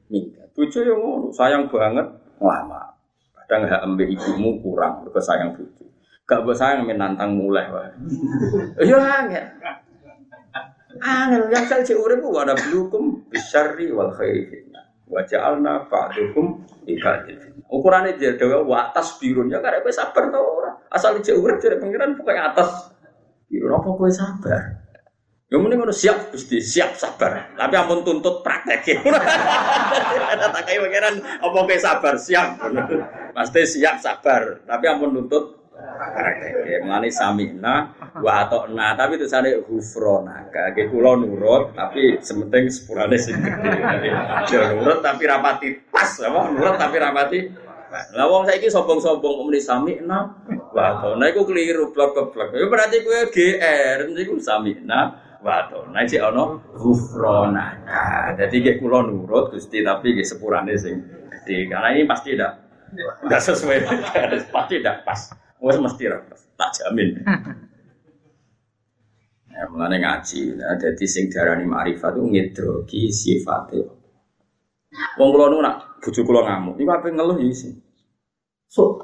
[0.09, 0.49] minggat.
[0.57, 2.09] Bucu yang ngono, sayang banget,
[2.41, 2.97] lama.
[3.38, 5.86] Kadang hak ambil ibumu kurang, mereka sayang bucu.
[6.25, 7.93] Gak gue sayang menantang mulai wah.
[8.81, 9.45] Iya angel.
[11.01, 14.69] Angel yang saya cek urip ada belukum bisyari wal khairi
[15.10, 17.38] Wajah alna ba'dukum ibadil
[17.69, 20.77] Ukurannya dia dewa atas birun ya gue sabar tau orang.
[20.93, 22.93] Asal cek urip jadi pengiran pokoknya atas
[23.49, 24.62] birun apa gue sabar.
[25.53, 27.53] Ya mending ngono siap Gusti, siap sabar.
[27.53, 29.06] Tapi ampun tuntut praktek.
[29.06, 32.58] Ada tak kayak pangeran apa kowe sabar, siap.
[33.38, 36.79] Pasti siap sabar, tapi ampun tuntut praktek.
[36.86, 40.47] Mulane samina wa atokna tapi itu sane hufrona.
[40.53, 44.09] Kage kula nurut tapi sementing sepurane sing gede.
[44.13, 47.39] Aja nurut tapi rapati pas apa nurut tapi rapati
[47.93, 50.33] lah wong saiki sombong-sombong kok muni samina
[50.73, 52.57] wa atokna iku keliru blok-blok.
[52.57, 57.75] Ya berarti kowe GR niku samina Waduh, nah cek ono gufrona.
[58.39, 61.67] Jadi kayak kulo nurut gusti tapi kayak sepurane sing gede.
[61.67, 62.63] Karena ini pasti tidak
[62.95, 63.77] tidak sesuai,
[64.55, 65.42] pasti tidak pas.
[65.63, 67.10] Wes mesti pas, tak jamin.
[69.54, 73.86] Ya, mulane ngaji, nah, jadi sing darani ma'rifat itu ngedrogi sifatnya.
[75.21, 77.69] Wong kula nu nak bojo kula ngamuk, iku ape ngeluh ya sih.
[78.65, 78.97] So,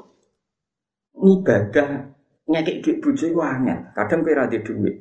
[1.14, 2.10] ibadah
[2.50, 3.94] ngekek duit bojo iku angel.
[3.94, 4.96] Kadang kowe ra duit.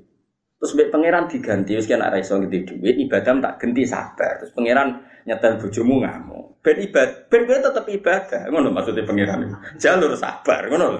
[0.59, 4.43] Terus mbek pangeran diganti, wis kena ra iso ngedi dhuwit, ibadah tak ganti sabar.
[4.43, 6.59] Terus pangeran nyetel bojomu ngamuk.
[6.59, 8.41] Ben ibadah, ben kowe tetep ibadah.
[8.51, 9.55] Ngono maksudnya pangeran.
[9.79, 10.99] Jalur sabar, ngono.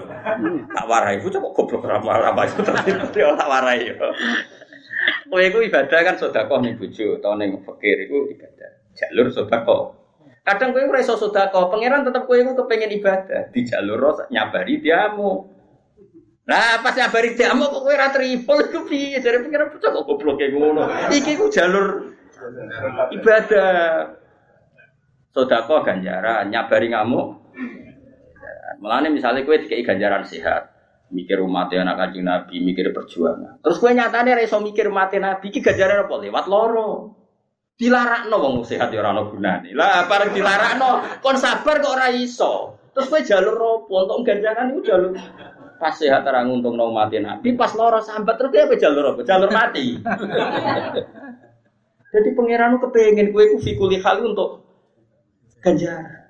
[0.72, 4.00] Tak warai, bocah kok goblok ra apa itu tak warai yo.
[5.28, 8.70] Kowe iku ibadah kan sedekah ning bojo utawa ning fakir iku ibadah.
[8.96, 9.82] Jalur sedekah.
[10.40, 15.59] Kadang kowe ora iso sedekah, pangeran tetep kowe iku kepengin ibadah, di jalur nyabari diamu.
[16.48, 19.20] Nah, pas nyabari diamuk kok kowe ora tripol iku piye?
[19.20, 20.82] Jare pengen bocah kok goblok kayak ngono.
[21.12, 22.16] Iki ku jalur
[23.12, 24.16] ibadah.
[25.30, 27.38] Sodako ganjaran, nyabari ngamuk.
[28.82, 30.74] Mulane misalnya kowe dikei ganjaran sehat,
[31.14, 33.62] mikir umat anak kanjeng Nabi, mikir perjuangan.
[33.62, 36.14] Terus kowe nyatane ora iso mikir umat Nabi iki ganjaran apa?
[36.18, 37.14] Lewat loro.
[37.78, 39.70] Dilarakno wong sehat ya ora ono gunane.
[39.70, 42.82] Lah bareng dilarakno kon sabar kok ora iso.
[42.90, 44.02] Terus kowe jalur opo?
[44.02, 45.14] Untuk ganjaran itu jalur
[45.80, 49.24] Pas sehat terang untung nong mati nabi, pas loro sambat terus dia jalur apa?
[49.24, 49.96] Jalur mati.
[52.12, 54.60] Jadi pangeran kepengen kue ku fikuli hal untuk
[55.64, 56.28] ganjar.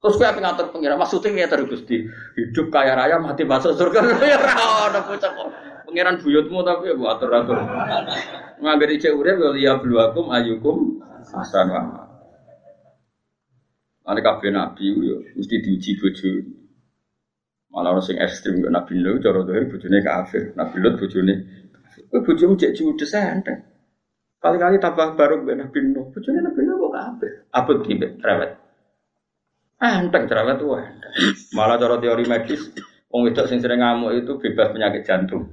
[0.00, 0.96] Terus kue apa ngatur pangeran?
[0.96, 2.08] Maksudnya ya terus gusti
[2.40, 4.00] hidup kaya raya mati masuk surga.
[4.24, 5.12] Ya kok.
[5.84, 7.60] Pangeran buyutmu tapi ya atur atur.
[8.64, 11.04] Ngagari urip ya liya bluakum ayukum
[11.36, 12.08] asan wa.
[14.08, 16.59] Ane kabeh nabi yo mesti diuji bojo.
[17.70, 20.50] Malah orang sing ekstrim ke Nabi Nuh, cara bujune kafir.
[20.58, 21.34] Nabi Lut bujune
[21.70, 22.02] kafir.
[22.10, 23.62] Kowe bojomu cek judes enteng.
[24.42, 25.78] Kali-kali tambah baru ke Nabi.
[26.10, 27.30] Bujune Nabi Nuh kok kafir.
[27.54, 28.50] Abot cerewet.
[29.78, 31.14] Enteng cerewet tuh enteng.
[31.54, 32.74] Malah cara teori medis,
[33.10, 35.50] Wong wedok sing sering ngamuk itu bebas penyakit jantung.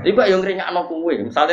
[0.00, 1.12] Iku yang ngringakno kowe.
[1.12, 1.52] Misale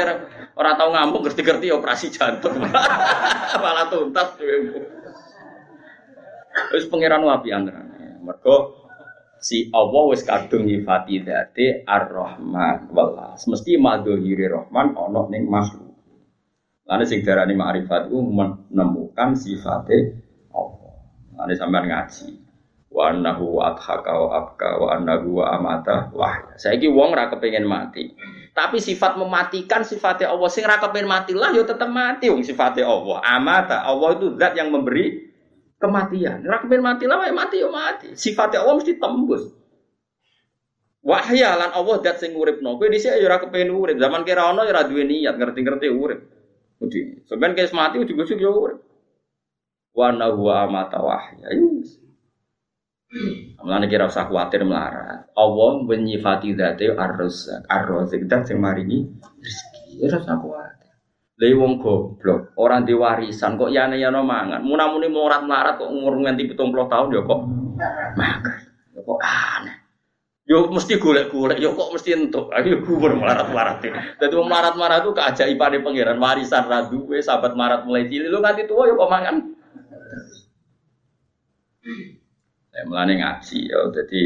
[0.56, 2.64] ora tau ngamuk ngerti-ngerti operasi jantung.
[3.64, 4.56] Malah tuntas kowe.
[6.72, 8.24] Wis pangeran wapi antarane.
[8.24, 8.83] Mergo
[9.44, 13.44] si Allah wis kadung nyifati dzate Ar-Rahman welas.
[13.44, 15.92] Mesti madhiri Rahman ana ning makhluk.
[16.88, 20.24] Lalu sing darani ma'rifat ku menemukan sifate
[20.56, 20.96] Allah.
[21.44, 22.28] Lalu sampean ngaji.
[22.94, 26.56] Wa annahu adhaka wa abka wa annahu wa amata wah.
[26.56, 28.16] Saiki wong ra kepengin mati.
[28.54, 32.88] Tapi sifat mematikan sifatnya Allah sing ra kepengin mati lah yo tetep mati wong sifatnya
[32.88, 33.18] Allah.
[33.24, 35.23] Amata Allah itu zat yang memberi
[35.84, 36.48] kematian.
[36.48, 38.16] Rakbin mati lah, mati yo mati.
[38.16, 39.52] Sifatnya Allah mesti tembus.
[41.04, 42.80] Wahya lan Allah dat sing uripno.
[42.80, 44.00] Kowe dhisik yo ora kepen urip.
[44.00, 46.20] Zaman kira ono yo ora duwe niat ngerti-ngerti urip.
[46.80, 48.80] Jadi, sebenarnya kayak mati ujug-ujug yo urip.
[49.92, 51.52] Wa huwa amata wahya.
[51.60, 52.00] Yus.
[53.62, 55.30] Mulane kira usah kuwatir melarat.
[55.38, 59.06] Allah menyifati dzate ar-razzaq, ar-razzaq dat sing maringi
[59.38, 60.02] rezeki.
[60.08, 60.73] Ora usah kuwatir.
[61.34, 64.62] Lha wong goblok, orang diwarisan kok yane yano mangan.
[64.62, 67.40] Munamuni morat marat kok umur nganti 70 tahun ya kok
[68.14, 68.58] makan.
[68.94, 69.76] Ya kok aneh.
[70.46, 72.54] Yo mesti golek-golek, yo kok mesti entuk.
[72.54, 73.82] Ayo kubur melarat-melarat.
[74.22, 78.70] Dadi wong melarat-melarat itu keajaibane pangeran warisan ra duwe, sahabat marat mulai cilik lu nganti
[78.70, 79.36] tua yo kok mangan.
[82.78, 83.80] Ya mulane ngaji ya.
[83.90, 84.22] Jadi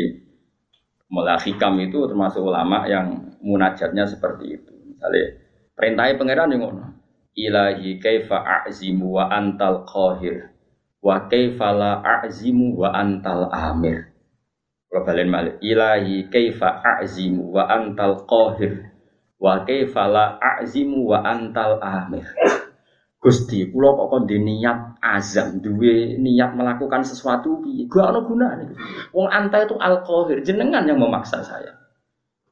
[1.07, 1.39] mulai
[1.87, 4.73] itu termasuk ulama yang munajatnya seperti itu.
[4.91, 5.39] Misalnya
[5.71, 6.96] perintahnya pangeran yang ngono
[7.37, 10.49] ilahi kaifa a'zimu wa antal qahir
[11.05, 14.09] wa kaifa la a'zimu wa antal amir
[14.89, 18.89] kalau balen malik ilahi kaifa a'zimu wa antal qahir
[19.37, 22.25] wa kaifa la a'zimu wa antal amir
[23.17, 27.89] Gusti, kula kok kon niat azam, duwe niat melakukan sesuatu piye?
[27.89, 28.77] Gak ono gunane.
[29.09, 31.75] Wong anta itu al-qahir, jenengan yang memaksa saya.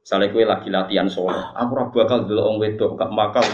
[0.02, 3.46] Misalnya kue lagi latihan sholat, aku bakal dulu wong wedok, gak bakal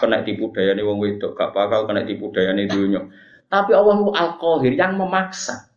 [0.00, 3.04] kena tipu daya nih wong wedok, gak bakal kena tipu daya nih dunia.
[3.52, 5.68] Tapi Allah itu al qahir yang memaksa.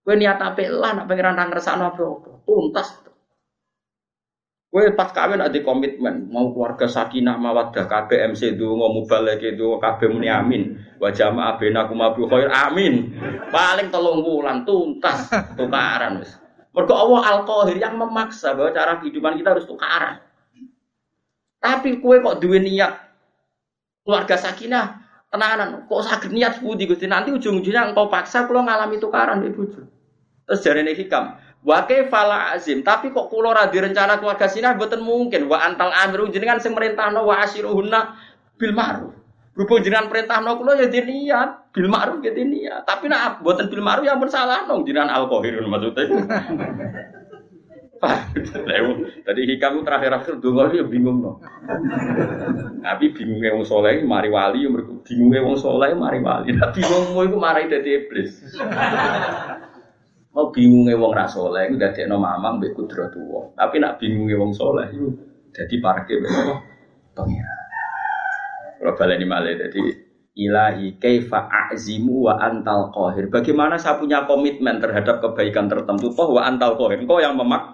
[0.00, 2.00] Kue niat apa lah, nak pengiran nang resano apa
[2.48, 2.88] tuntas.
[4.70, 9.76] Kue pas kawin ada komitmen, mau keluarga sakinah mawadah, KB MC itu mau balik itu
[9.82, 13.12] KB muni amin, wajah ma abena kumabu khair amin.
[13.50, 15.26] Paling telung bulan tuntas
[15.58, 16.38] tukaran wis.
[16.70, 20.22] Mergo Allah Al-Qahir yang memaksa bahwa cara kehidupan kita harus tukaran.
[21.58, 23.09] Tapi kue kok duwe niat
[24.10, 29.46] keluarga sakinah tenanan kok sakit niat budi Gusti nanti ujung-ujungnya engkau paksa kalau ngalami tukaran
[29.46, 29.62] ibu
[30.50, 35.46] Terus jarene hikam, wa fala azim, tapi kok kula ra direncana keluarga sinah mboten mungkin.
[35.46, 38.18] Wa antal amiru jenengan sing merintahno wa asyiruhunna
[38.58, 39.14] bil ma'ruf.
[39.54, 42.82] Berhubung jenengan perintahno kula ya niat bil ma'ruf ya niat.
[42.82, 46.18] Tapi nak mboten bil ma'ruf ya pun salah nong jenengan alkohirun maksudnya.
[48.00, 51.36] Tadi hikam terakhir-akhir donga ya bingung no.
[52.80, 54.64] Tapi bingungnya wong soleh mari wali,
[55.04, 56.56] bingungnya wong soleh mari wali.
[56.56, 58.40] Nah bingungmu itu mari dari iblis.
[60.32, 63.52] Mau bingungnya wong ra soleh itu dari no mamang mbek kudrat wong.
[63.52, 65.12] Tapi nak bingungnya wong soleh itu
[65.52, 66.54] jadi mbek apa?
[67.12, 67.54] Pengira.
[68.80, 70.08] Kalau baleni malih jadi
[70.40, 73.28] ilahi kaifa a'zimu wa antal qahir.
[73.28, 77.04] Bagaimana saya punya komitmen terhadap kebaikan tertentu toh wa antal qahir.
[77.04, 77.69] Engkau yang memak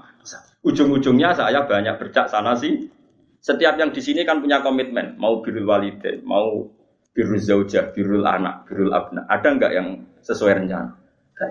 [0.66, 2.90] Ujung-ujungnya saya banyak bercak sana sih.
[3.38, 6.66] Setiap yang di sini kan punya komitmen, mau birul walidain, mau
[7.14, 9.22] birul zaujah, birul anak, birul abna.
[9.30, 9.88] Ada nggak yang
[10.26, 10.98] sesuai rencana?
[11.36, 11.50] Gak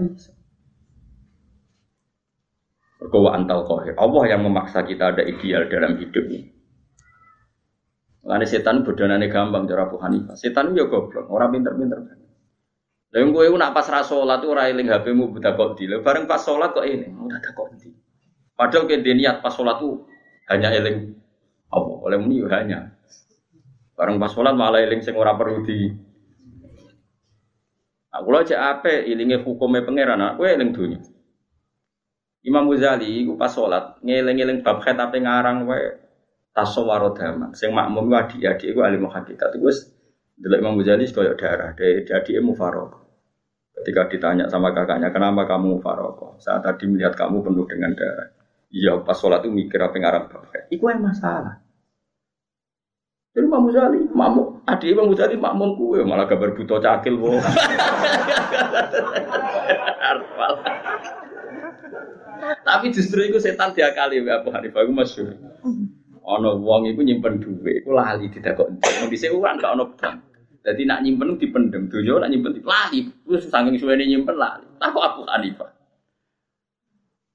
[3.32, 3.96] antal kohir.
[3.96, 6.52] Allah yang memaksa kita ada ideal dalam hidup ini.
[8.26, 10.34] Karena setan bodonane gampang cara Abu Hanifah.
[10.34, 12.00] Setan ya goblok, orang pinter-pinter.
[13.14, 15.88] Lah yang gue nak pas ra salat ora eling HP-mu buta kok di.
[15.88, 17.94] Bareng pas salat kok ini, udah ada kok di.
[18.56, 20.08] Padahal ke niat pas sholat tuh
[20.48, 21.12] hanya eling
[21.68, 22.80] apa oleh muni ya hanya.
[24.00, 25.92] Bareng pas sholat malah eling sing ora perlu di
[28.16, 31.04] Aku lo aja apa ilinge hukumnya pangeran, aku eling dunia.
[32.48, 36.00] Imam Ghazali iku pas sholat ngeling-eling bab khet apa ngarang wae
[36.56, 37.52] tasawwaro dhamma.
[37.60, 39.60] Sing makmum ku adik-adik iku alim hakikat.
[39.60, 39.92] Wis
[40.40, 43.04] delok Imam Ghazali koyo darah, dari adik mufarok.
[43.76, 46.40] Ketika ditanya sama kakaknya, kenapa kamu mufarok?
[46.40, 48.35] Saat tadi melihat kamu penuh dengan darah.
[48.74, 50.24] Iya pas sholat itu mikir apa yang Arab
[50.72, 51.66] Iku yang masalah.
[53.36, 57.36] Jadi Imam Ghazali, mamu, adik Imam Ghazali makmum kue malah kabar buta cakil wong.
[62.64, 65.36] Tapi justru itu setan diakali ya Abu Hanifah itu masyhur.
[66.24, 68.72] Ono wong iku nyimpen duit, iku lali didakok.
[68.72, 70.18] Mau dhisik uang gak ono bank.
[70.64, 73.12] Jadi nak nyimpen dipendem, donya nak nyimpen lali.
[73.28, 74.64] Terus saking suwene nyimpen lali.
[74.80, 75.75] Takut Abu Hanifah.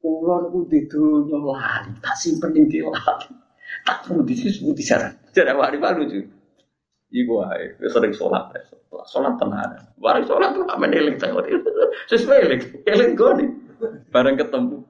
[0.01, 3.37] Kulo niku di dunya lali, tak simpen ning lali.
[3.85, 5.13] Tak perlu disebut di sana.
[5.29, 6.25] Jadi wali lucu.
[7.11, 8.49] Iku wae, sering sholat,
[9.11, 9.77] sholat tenan.
[10.01, 11.45] Bareng sholat tuh amen eling tengok.
[12.09, 13.45] Sesuai eling, eling goni.
[14.09, 14.81] Bareng ketemu.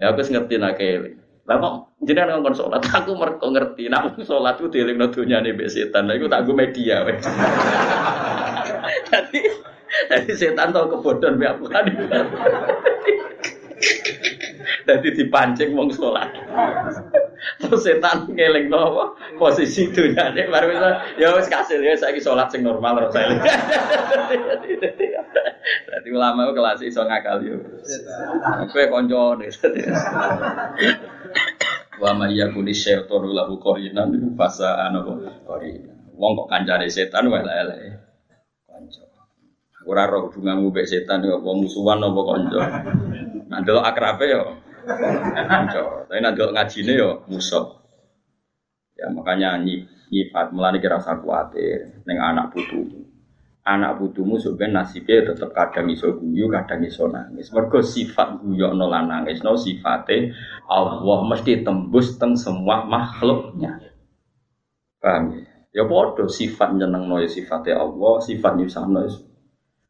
[0.00, 1.20] Ya aku ngerti nak eling.
[1.46, 1.74] Lah kok
[2.06, 3.92] jenengan ngomong sholat, aku mereka ngerti.
[3.92, 6.08] Nak sholat itu dieling no dunia nih setan.
[6.08, 7.04] Lah iku tak gue media.
[9.10, 9.40] Jadi,
[10.16, 11.84] jadi setan tau kebodohan biar bukan.
[14.86, 16.30] Jadi dipancing wong sholat.
[17.58, 22.62] Terus setan ngeling nopo posisi dunyane baru bisa ya wis kasil ya saiki sholat sing
[22.62, 23.34] normal terus saya.
[25.90, 27.58] Jadi ulama itu kelas iso ngakal yo.
[28.70, 29.50] Kowe koncone.
[31.98, 35.92] Wa may yakuni syaitanu lahu qarinan fasa anu qarina.
[36.14, 38.06] Wong kok kancane setan wae elek.
[38.70, 39.02] Kanca.
[39.86, 42.62] Ora roh hubunganmu mbek setan yo apa musuhan apa kanca.
[43.46, 44.42] Nah, delok akrabe yo
[44.86, 47.82] tapi nanti ngajine yo musuh.
[48.96, 49.60] Ya makanya
[50.08, 53.04] nyifat melani kira usah khawatir neng anak putu.
[53.66, 57.50] Anak putumu sebenarnya nasibnya tetap kadang iso guyu, kadang iso nangis.
[57.50, 60.30] Mergo sifat guyu no nangis no sifatnya
[60.70, 63.82] Allah mesti tembus teng semua makhluknya.
[65.02, 65.42] Paham ya?
[65.76, 69.02] Ya bodoh sifat nyeneng no ya sifatnya Allah, sifat nyusah no.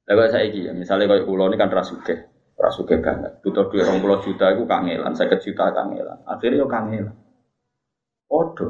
[0.06, 3.36] Lalu saya ya, misalnya kalau pulau ini kan rasuke, Rasuke banget.
[3.44, 6.24] Butuh duit orang puluh juta itu kangelan, saya juta kangelan.
[6.24, 7.16] Akhirnya yo kangelan.
[8.32, 8.68] Odo.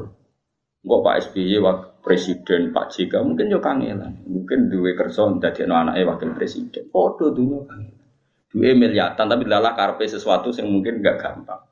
[0.82, 4.26] Enggak Pak SBY wakil presiden, Pak JK mungkin yo kangelan.
[4.26, 6.90] Mungkin duwe kerja jadi anaknya wakil presiden.
[6.90, 8.06] Odo dunia kangelan.
[8.50, 11.62] Duwe miliatan tapi lalah karpe sesuatu yang mungkin enggak gampang.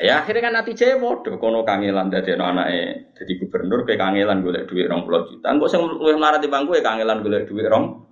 [0.00, 4.64] Ya akhirnya kan nanti cewek bodoh, kono kangelan dari anaknya jadi gubernur kayak kangelan gue
[4.64, 5.52] duit rong puluh juta.
[5.52, 8.09] Enggak sih lu marah di bangku ya kangelan gue duit rong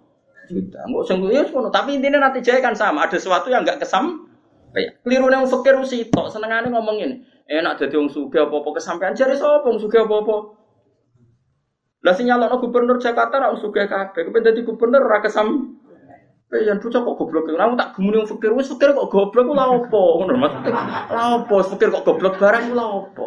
[0.48, 0.80] juta.
[0.88, 3.04] Enggak usah ya ngono, tapi intinya nanti jaya kan sama.
[3.04, 4.26] Ada sesuatu yang enggak kesam.
[4.72, 5.76] Kayak keliru yang fakir
[6.12, 7.24] tok senengane ngomongin.
[7.48, 10.60] Enak jadi wong sugih apa-apa kesampaian jare sapa wong sugih apa-apa.
[12.04, 14.28] Lah sinyalno gubernur Jakarta ra sugih kabeh.
[14.28, 15.78] Kepen dadi gubernur ora kesam
[16.48, 20.04] yang bocah kok goblok, kamu tak gemuni yang fakir, wes fakir kok goblok, aku lapo,
[20.16, 23.26] ngono maksudnya, lapo, fakir kok goblok barang, aku lapo.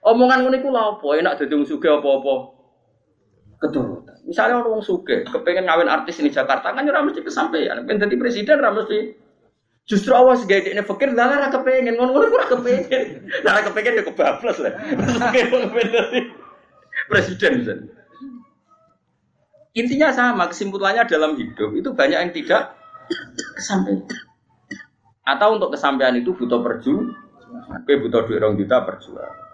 [0.00, 2.34] Omongan ngono iku lapo, enak dadi wong sugih apa-apa
[3.60, 4.07] keturutan.
[4.28, 7.80] Misalnya orang suke, kepengen ngawin artis ini Jakarta kan ora mesti kesampaian.
[7.88, 9.16] Pengen jadi presiden ora mesti.
[9.88, 13.24] Justru awas gak ini fakir, lah ora kepengen ngono-ngono ora kepengen.
[13.40, 14.76] Ora kepengen ya kebablas lah.
[17.08, 17.88] Presiden.
[19.72, 22.76] Intinya sama, kesimpulannya dalam hidup itu banyak yang tidak
[23.56, 24.04] kesampaian.
[25.24, 27.16] Atau untuk kesampaian itu butuh perjuangan.
[27.48, 29.47] Tapi butuh duit orang juta perjuangan.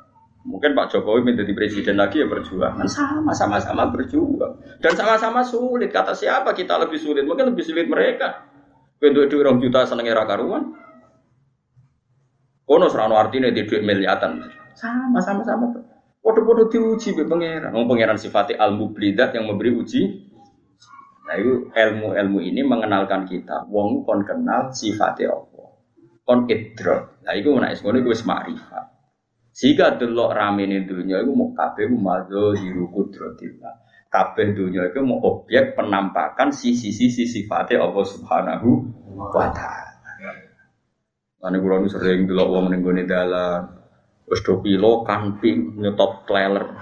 [0.44, 2.85] Mungkin Pak Jokowi menjadi presiden lagi ya berjuang.
[2.85, 4.61] Sama, sama-sama berjuang.
[4.76, 5.88] Dan sama-sama sulit.
[5.88, 7.24] Kata siapa kita lebih sulit?
[7.24, 8.44] Mungkin lebih sulit mereka.
[9.00, 10.76] Bentuk duit orang juta seneng era karuan.
[12.68, 14.44] Kono serano artinya di duit miliatan.
[14.76, 15.64] Sama sama sama.
[16.20, 17.72] Podo-podo diuji be pangeran.
[17.72, 20.33] Wong pangeran sifatnya al mublidat yang memberi uji.
[21.24, 23.64] Nah itu ilmu-ilmu ini mengenalkan kita.
[23.68, 25.68] Wong kon kenal sifatnya Allah.
[26.24, 27.20] Kon idrok.
[27.24, 28.93] Nah itu menaik semuanya gue semarifat.
[29.55, 35.19] Sehingga delok rame ini dunia itu mau kabeh mazo hiru kudrotillah kabeh dunia itu mau
[35.27, 38.71] objek penampakan sisi-sisi sifatnya Allah Subhanahu
[39.35, 39.95] wa taala.
[41.45, 43.75] Ane kula nu sering delok wong ning gone dalan.
[44.31, 46.73] Wis do pilo kamping nyetop trailer.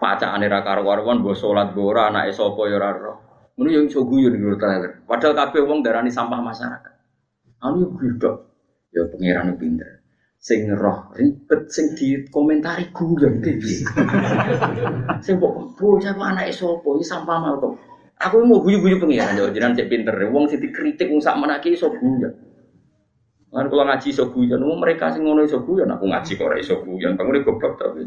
[0.00, 3.14] Pacakane ra karo-karuan mbok salat mbok ora anake sapa ya ora ora.
[3.58, 5.04] Ngono yo iso ning trailer.
[5.04, 6.94] Padahal kabeh wong darani sampah masyarakat.
[7.60, 8.36] Anu yo gudok.
[8.90, 9.99] Ya pangeran pinter
[10.40, 13.84] sing roh ribet sing dikomentari guyon iki.
[15.24, 17.76] sing kok bocah kok anake sapa iki sampah mal kok.
[18.20, 20.16] Aku mau guyu-guyu pengiran yo jenengan cek pinter.
[20.32, 22.32] Wong sing dikritik wong sak menake iso guyon.
[23.50, 26.56] Lan kula ngaji iso guyon, wong mereka sing ngono iso guyon, aku ngaji kok ora
[26.60, 27.18] iso guyon.
[27.18, 28.06] Bangun goblok tapi.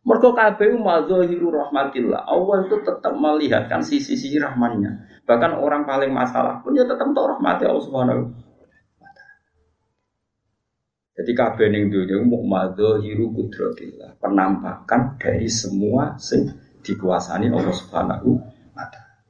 [0.00, 2.24] Mergo kabeh mazahiru rahmatillah.
[2.26, 5.22] Allah itu tetap melihatkan sisi-sisi rahmannya.
[5.28, 8.49] Bahkan orang paling masalah pun ya tetap tahu rahmati Allah Subhanahu
[11.20, 12.40] jadi kabeh ning dunya mau
[12.96, 16.48] hiru kudratillah, penampakan dari semua sing
[16.80, 18.40] dikuasani Allah Subhanahu
[18.72, 19.20] wa taala.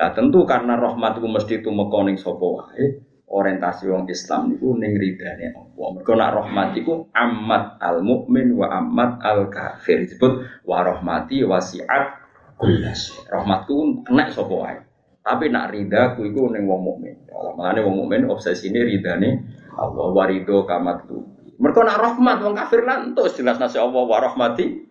[0.00, 4.96] Nah, tentu karena rahmat itu mesti tumeka ning sapa wae, orientasi wong Islam niku ning
[4.96, 5.86] ridane Allah.
[5.92, 10.08] Mergo nak rahmat iku amat al mukmin wa amat al kafir.
[10.08, 12.16] Disebut wa rahmati wasiat
[12.56, 13.12] kullas.
[13.28, 14.80] Rahmatku kena sapa wae.
[15.20, 17.28] Tapi nak rida ku iku ning wong mukmin.
[17.28, 19.44] Mulane wong mukmin obsesine ridane
[19.76, 21.20] Allah warido kamat tu.
[21.56, 24.84] Mereka nak rahmat wong kafir lantus jelas nasi Allah wa rahmati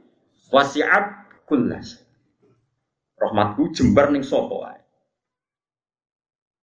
[0.50, 2.02] wasiat kullas.
[3.18, 4.80] Rahmatku jembar ning sapa wae.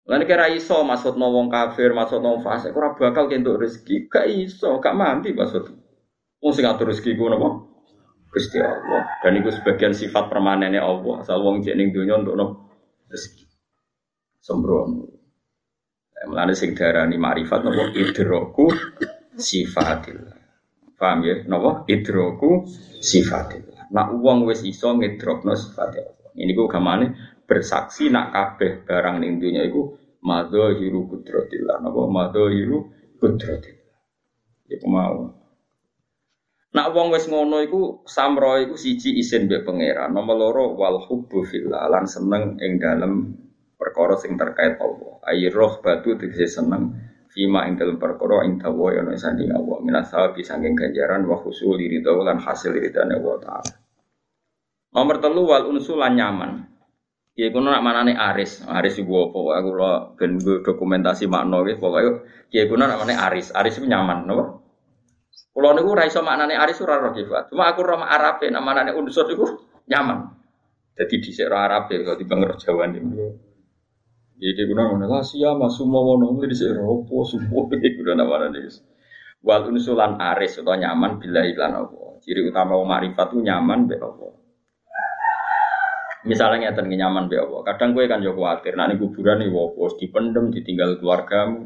[0.09, 4.09] Lan kira iso maksud wong kafir, maksud wong fasik ora bakal kentuk rezeki.
[4.09, 5.71] Gak iso, gak mandi maksud.
[6.41, 7.69] Wong sing ngatur rezeki ku napa?
[8.31, 9.21] Gusti Allah.
[9.21, 11.23] Dan itu sebagian sifat permanennya Allah.
[11.23, 12.39] Asal wong jek ning donya untuk?
[13.11, 13.45] Rezeki.
[14.41, 15.20] Sembrono.
[16.21, 18.69] Mulane sing darani marifat napa idroku
[19.33, 20.37] sifatillah.
[21.01, 21.37] Paham ya?
[21.49, 22.69] Napa idroku
[23.01, 23.89] sifatillah.
[23.89, 26.37] Nak uang wis iso ngidrokno sifatillah.
[26.37, 27.17] Ini ku gamane
[27.49, 31.81] bersaksi nak kabeh barang ning dunya iku madzahiru kudratillah.
[31.81, 32.79] Napa madzahiru
[33.17, 33.97] kudratillah.
[34.69, 35.41] Iku mau.
[36.71, 40.15] Nak wong wis ngono iku samro iku siji isin mbek pangeran.
[40.15, 43.35] Nomor loro wal hubbu fillah lan seneng ing dalem
[43.81, 45.25] perkara sing terkait Allah.
[45.25, 46.93] Ayi roh batu tegese seneng
[47.33, 51.41] fima ing dalam perkara ing dawa ya ono sanding Allah minas sawabi saking ganjaran wa
[51.41, 53.75] husul ridha lan hasil ridane Allah taala.
[54.93, 56.69] Nomor telu wal unsulan nyaman.
[57.39, 58.61] Ya iku nak manane aris.
[58.69, 59.65] Aris iku apa?
[59.65, 63.55] Aku lo ben dokumentasi makna iki pokoke ya iku nak manane aris.
[63.57, 64.61] Aris iku nyaman, napa?
[65.51, 67.15] Kulo niku ora iso maknane aris ora roh
[67.51, 69.47] Cuma aku roh Arabe nak manane unsur iku
[69.87, 70.37] nyaman.
[70.95, 73.50] Jadi di Arab ya kalau di Bangor Jawa niku.
[74.41, 78.73] Jadi guna mana lah sia masuk mau nongol di ropo semua ini guna nama nih.
[79.45, 82.21] Wal unsulan aris atau nyaman bila iklan apa.
[82.25, 84.29] Ciri utama wong makrifat itu nyaman be apa.
[86.29, 87.73] Misalnya ngeten nyaman be apa.
[87.73, 88.77] Kadang gue kan jauh khawatir.
[88.77, 91.65] Ini kuburan nih wopo dipendem ditinggal keluargamu.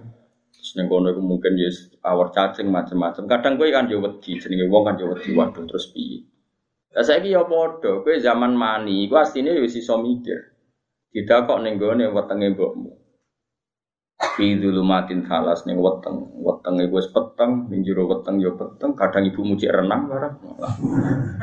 [0.55, 1.71] Terus nih kono mungkin ya
[2.07, 3.27] awar cacing macam-macam.
[3.27, 4.39] Kadang gue kan jauh wedi.
[4.39, 6.31] Jenenge wong kan jauh wedi waduh terus piye.
[6.95, 10.54] Lah saiki ya padha, kowe zaman mani, iku asline ya wis iso mikir.
[11.15, 12.91] Tidak kok ning gone wetenge mbokmu.
[14.35, 19.47] Fi dzulumatin falas ning weteng, wetenge wis peteng, ning jero weteng ya peteng, kadang ibu
[19.47, 20.35] muji renang barang.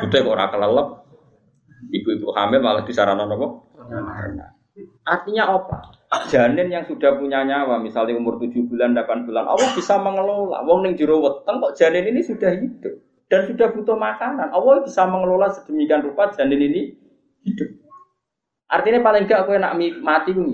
[0.04, 1.08] Itu kok ora kelelep.
[1.88, 3.48] Ibu-ibu hamil malah disarana napa?
[3.88, 4.60] Renang.
[5.08, 5.78] Artinya apa?
[6.28, 10.60] Janin yang sudah punya nyawa, misalnya umur 7 bulan, 8 bulan, Allah bisa mengelola.
[10.68, 13.00] Wong ning jero weteng kok janin ini sudah hidup
[13.32, 14.52] dan sudah butuh makanan.
[14.52, 16.82] Allah bisa mengelola sedemikian rupa janin ini
[17.48, 17.72] hidup.
[18.72, 20.48] Artinya paling gak aku enak mati ku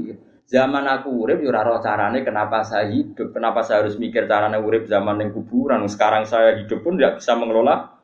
[0.47, 4.87] Zaman aku urip yo ora carane kenapa saya hidup, kenapa saya harus mikir carane urip
[4.87, 5.83] zaman yang kuburan.
[5.91, 7.99] Sekarang saya hidup pun tidak bisa mengelola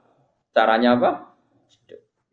[0.52, 1.10] caranya apa?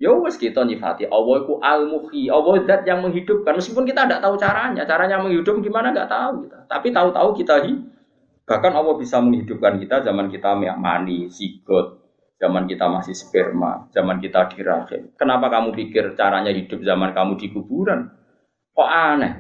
[0.03, 4.25] Ya wes kita nyifati Allah itu al muhyi Allah zat yang menghidupkan meskipun kita tidak
[4.25, 6.59] tahu caranya, caranya menghidup gimana nggak tahu kita.
[6.67, 7.87] Tapi tahu-tahu kita hidup.
[8.51, 12.00] Bahkan Allah bisa menghidupkan kita zaman kita mani, sigot,
[12.41, 15.13] zaman kita masih sperma, zaman kita di rahim.
[15.21, 18.09] Kenapa kamu pikir caranya hidup zaman kamu di kuburan?
[18.73, 19.33] Kok aneh?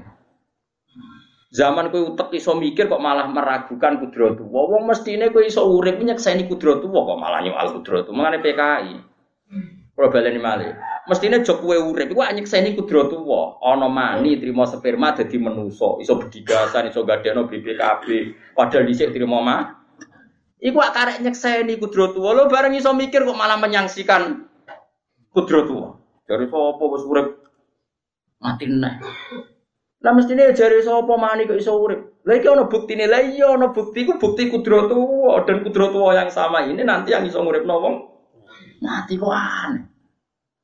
[1.51, 4.46] Zaman kowe utek iso mikir kok malah meragukan kudratu.
[4.46, 8.14] Wong mestine kowe iso urip nyekseni kudratu kok malah nyoal kudratu.
[8.14, 8.94] Mangane PKI.
[9.96, 10.70] Kalau baleni malih.
[11.11, 13.59] Mestine jok kowe urip iku nyekseni kudratu wa.
[13.64, 18.07] Ana mani trimo sperma dadi menusa, iso bedigasan, iso gadekno BPKB.
[18.55, 19.80] Padahal dhisik trimo mah
[20.61, 22.37] Iku akarek nyekseni kudratu wa.
[22.37, 24.45] Lo bareng iso mikir kok malah menyangsikan
[25.33, 25.91] kudratu wa.
[26.29, 27.27] Dari sapa wis urip
[28.45, 28.95] mati neh.
[30.05, 32.25] Lah mestine jare sapa mani kok iso urip.
[32.29, 33.09] Lah iki ana buktine.
[33.09, 35.01] Lah iya ana bukti ku bukti kudratu
[35.49, 37.95] dan kudratu yang sama ini nanti yang iso nguripno wong
[38.85, 39.89] mati kok aneh.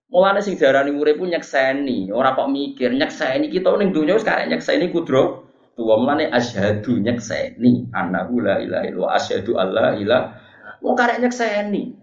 [0.07, 4.47] Mulane sing diarani urip ku nyekseni, ora kok mikir nyekseni kita ning donya wis karek
[4.53, 5.46] nyekseni kudro.
[5.77, 10.47] Tuwa mulane asyhadu nyekseni annahu la ilaha illallah asyhadu alla ilaha
[10.81, 11.97] Wong karek nyekseni.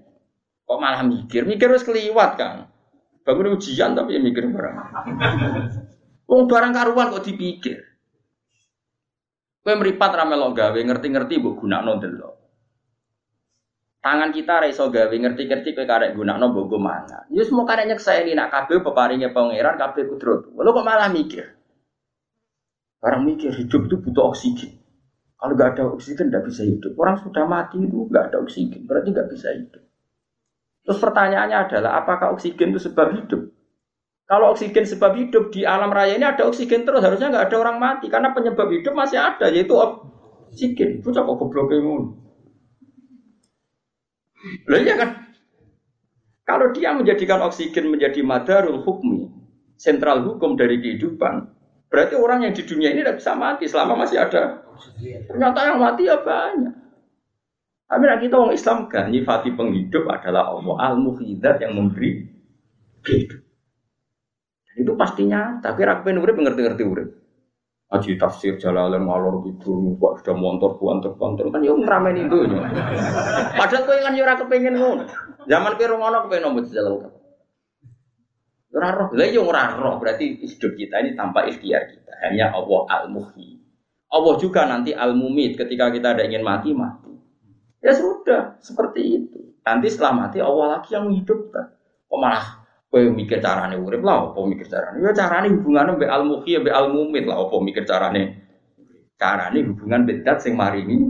[0.65, 1.45] Kok malah mikir?
[1.45, 2.67] Mikir wis keliwat, Kang.
[3.23, 4.75] Bangun ujian tapi ya mikir barang.
[6.27, 7.79] Wong barang karuan kok dipikir.
[9.63, 12.35] Kowe mripat ra melok gawe ngerti-ngerti mbok gunakno delok.
[14.03, 17.31] Tangan kita ra iso gawe ngerti-ngerti kowe karek gunakno mbok go mangan.
[17.31, 20.51] Ya semua karek nyekseni nak kabeh peparinge pangeran kabeh kudrat.
[20.51, 21.52] Lho kok malah mikir.
[23.03, 24.79] Barang mikir hidup itu butuh oksigen.
[25.35, 26.95] Kalau nggak ada oksigen nggak bisa hidup.
[26.95, 29.83] Orang sudah mati itu nggak ada oksigen, berarti nggak bisa hidup.
[30.87, 33.51] Terus pertanyaannya adalah apakah oksigen itu sebab hidup?
[34.23, 37.75] Kalau oksigen sebab hidup di alam raya ini ada oksigen terus harusnya nggak ada orang
[37.75, 41.03] mati karena penyebab hidup masih ada yaitu oksigen.
[41.03, 41.75] Itu kok goblok
[44.63, 45.09] Loh iya kan?
[46.43, 49.31] Kalau dia menjadikan oksigen menjadi madarul hukmi,
[49.79, 51.47] sentral hukum dari kehidupan,
[51.93, 54.65] berarti orang yang di dunia ini tidak bisa mati selama masih ada.
[55.29, 56.73] Ternyata yang mati ya banyak.
[57.85, 62.25] Tapi kita orang Islam kan nyifati penghidup adalah Allah al-muhidat yang memberi
[63.05, 63.45] hidup.
[64.73, 67.09] Itu pastinya, tapi rakyat urip ngerti-ngerti urip.
[67.93, 72.49] Aji tafsir jalalan ngalor gitu, kok sudah montor buantor buantor kan yo ngeramen itu.
[73.53, 75.05] Padahal kowe kan yo ora kepengin ngono.
[75.45, 77.13] Zaman kowe ngono kepengin nomor jalan.
[78.73, 82.13] Ora roh, lah yo ora roh, berarti hidup kita ini tanpa ikhtiar kita.
[82.25, 83.61] Hanya Allah al-muhyi.
[84.09, 87.13] Allah juga nanti al-mumit ketika kita ada ingin mati mati.
[87.85, 89.39] Ya sudah, seperti itu.
[89.61, 91.65] Nanti setelah mati Allah lagi yang menghidupkan.
[92.09, 92.63] Kok malah
[92.93, 95.01] Kowe mikir carane urip lah, apa mikir carane?
[95.01, 98.21] Ya carane hubungannya mbek al muhyi mbek al mumit lah, apa mikir carane?
[99.17, 101.01] Carane hubungan bedat sing maringi.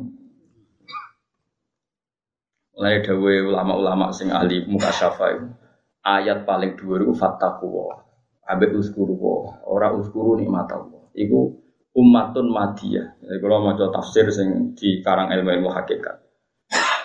[2.71, 5.62] Mulai dawe ulama-ulama sing ahli muka itu.
[6.03, 8.03] Ayat paling dhuwur iku fattaqwa.
[8.43, 9.15] Ambek uskuru
[9.63, 11.07] ora uskuru nikmat Allah.
[11.15, 11.63] Iku
[11.95, 13.23] ummatun madiyah.
[13.23, 16.19] Jadi kalau mau tafsir sing di karang ilmu-ilmu hakikat.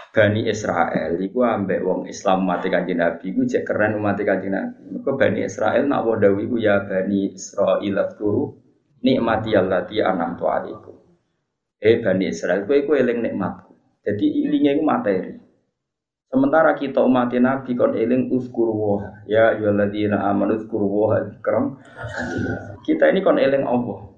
[0.09, 4.99] Bani Israel iku ambek wong Islam mati kanjeng Nabi iku cek keren mati kanjeng Nabi.
[4.99, 8.51] Mergo Bani Israel nak wa dawi iku ya Bani Israil turu
[9.05, 10.97] nikmati allati an'amtu alaikum.
[11.79, 14.03] Eh Bani Israel kowe iku eling nikmatku.
[14.03, 15.33] Jadi ilinge iku materi.
[16.29, 21.81] Sementara kita umat Nabi kon eling uskuru wa ya ayyuhalladzina amanu uskuru wa dzikram.
[22.85, 24.13] Kita ini kon eling Allah.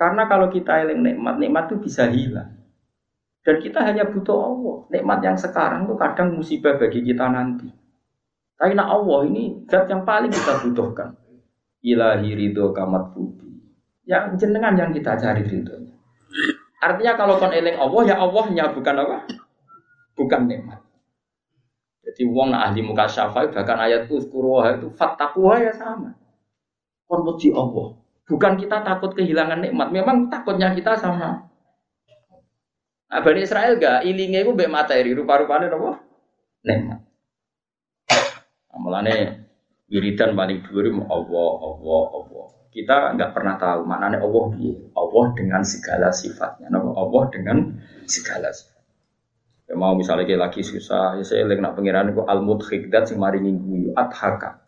[0.00, 2.56] Karena kalau kita eling nikmat, nikmat itu bisa hilang.
[3.44, 4.76] Dan kita hanya butuh Allah.
[4.88, 7.68] Nikmat yang sekarang itu kadang musibah bagi kita nanti.
[8.56, 11.20] Tapi nak Allah ini zat yang paling kita butuhkan.
[11.84, 13.52] Ilahi ridho kamat budi.
[14.08, 15.84] Yang jenengan yang kita cari ridho.
[16.80, 19.16] Artinya kalau kon eling Allah ya Allahnya bukan apa?
[20.16, 20.85] Bukan nikmat.
[22.16, 26.16] Jadi wong nak ahli muka syafai bahkan ayat uzkuruha itu fattakuha ya sama.
[27.04, 27.86] Kon Allah.
[28.24, 31.44] Bukan kita takut kehilangan nikmat, memang takutnya kita sama
[33.06, 36.02] Nah, Bani Israel gak ilingnya itu mbek materi rupa-rupanya apa?
[36.66, 37.00] Nikmat.
[38.72, 39.46] Nah, mulane
[39.86, 42.46] wiridan paling dhuwur Allah, Allah, Allah.
[42.72, 44.74] Kita nggak pernah tahu maknanya Allah piye.
[44.96, 46.66] Allah dengan segala sifatnya.
[46.72, 48.75] Allah dengan segala sifat.
[49.66, 53.18] Ya mau misalnya kayak lagi susah, ya saya lagi nak pengiran itu al mudhikdat sing
[53.18, 54.62] maringi guyu adhaka.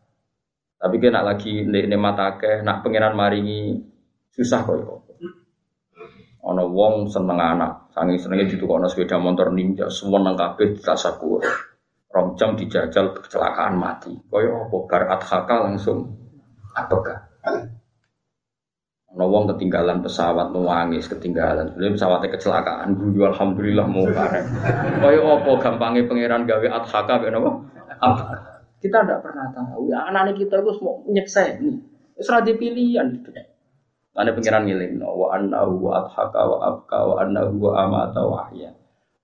[0.78, 3.78] Tapi kayak nak lagi ne matake, nak pengiran maringi
[4.34, 4.74] susah kok.
[4.74, 5.30] Ya.
[6.51, 11.42] Ono wong seneng anak, Sangi senengnya ono sepeda motor ninja, semua nang kabeh ditasakur.
[12.09, 14.14] Rong dijajal kecelakaan mati.
[14.26, 16.09] Koyo apa bar adhaka langsung
[16.72, 17.28] apakah?
[19.16, 21.72] Ono wong ketinggalan pesawat nuangis ketinggalan.
[21.72, 24.44] Jadi pesawatnya kecelakaan guyu alhamdulillah mau karek.
[25.00, 27.50] Koyo apa gampangnya pangeran gawe adhaka ben apa?
[28.78, 29.90] Kita tidak pernah tahu.
[29.90, 31.82] Ya, anak-anak kita itu mau nyeksa ini.
[32.20, 33.30] Serah pilihan itu.
[34.18, 38.74] Ada pengiran ngiling, wa annahu wa adhaka wa abka wa annahu wa amata wa ahya.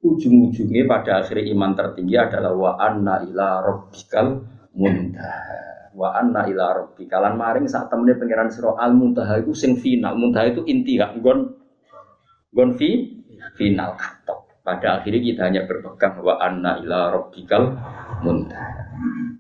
[0.06, 4.46] Ujung-ujungnya pada akhirnya iman tertinggi adalah wa anna ila rabbikal
[4.78, 5.73] muntaha.
[5.94, 10.18] Wa anna ila rabbikal lan maring saat temennya pengiran sira al muntaha itu sing final.
[10.18, 11.54] Muntaha itu inti gak gon
[12.50, 13.14] gon fi
[13.54, 14.42] final katok.
[14.64, 17.78] Pada akhirnya kita hanya berpegang wa anna ila rabbikal
[18.26, 18.90] muntaha.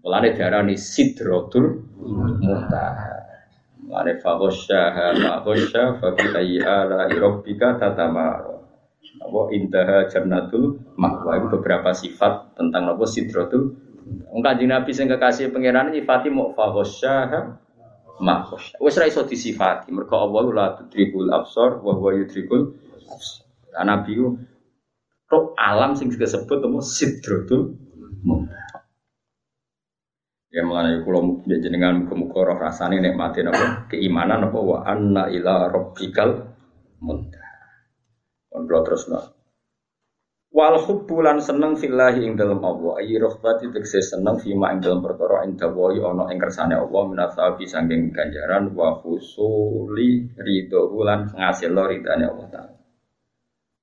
[0.06, 1.82] Mulane diarani sidratul
[2.38, 3.26] muntaha.
[3.84, 8.62] Mane faghasyaha ma ghasya fa bi ayyi ala rabbika tatamara.
[9.24, 13.83] Apa intaha jannatul ma'wa itu beberapa sifat tentang apa sidratul
[14.44, 17.40] Kanjeng Nabi sing kekasih pangeran nyifati mau faghasyaha
[18.20, 18.76] ma ghasya.
[18.78, 22.76] Wis ra iso disifati mergo Allah la tudrikul absar wa huwa yudrikul
[23.08, 23.48] absar.
[23.82, 24.20] Nabi
[25.24, 27.80] ku alam sing disebut apa sidratul.
[30.54, 35.66] Ya mengenai kulo ya jenengan muka-muka roh rasane nikmati napa keimanan napa wa anna ila
[35.66, 36.54] rabbikal
[37.02, 37.58] muntaha.
[38.54, 39.43] Kon terus no.
[40.54, 45.42] Wal hubbulan seneng fillahi ing dalam Allah ayi rohbati tegese seneng fima ing dalam perkara
[45.42, 52.30] ing dawahi ana ing kersane Allah minasabi sangking ganjaran wa husuli ridho lan ngasil ridane
[52.30, 52.74] Allah taala.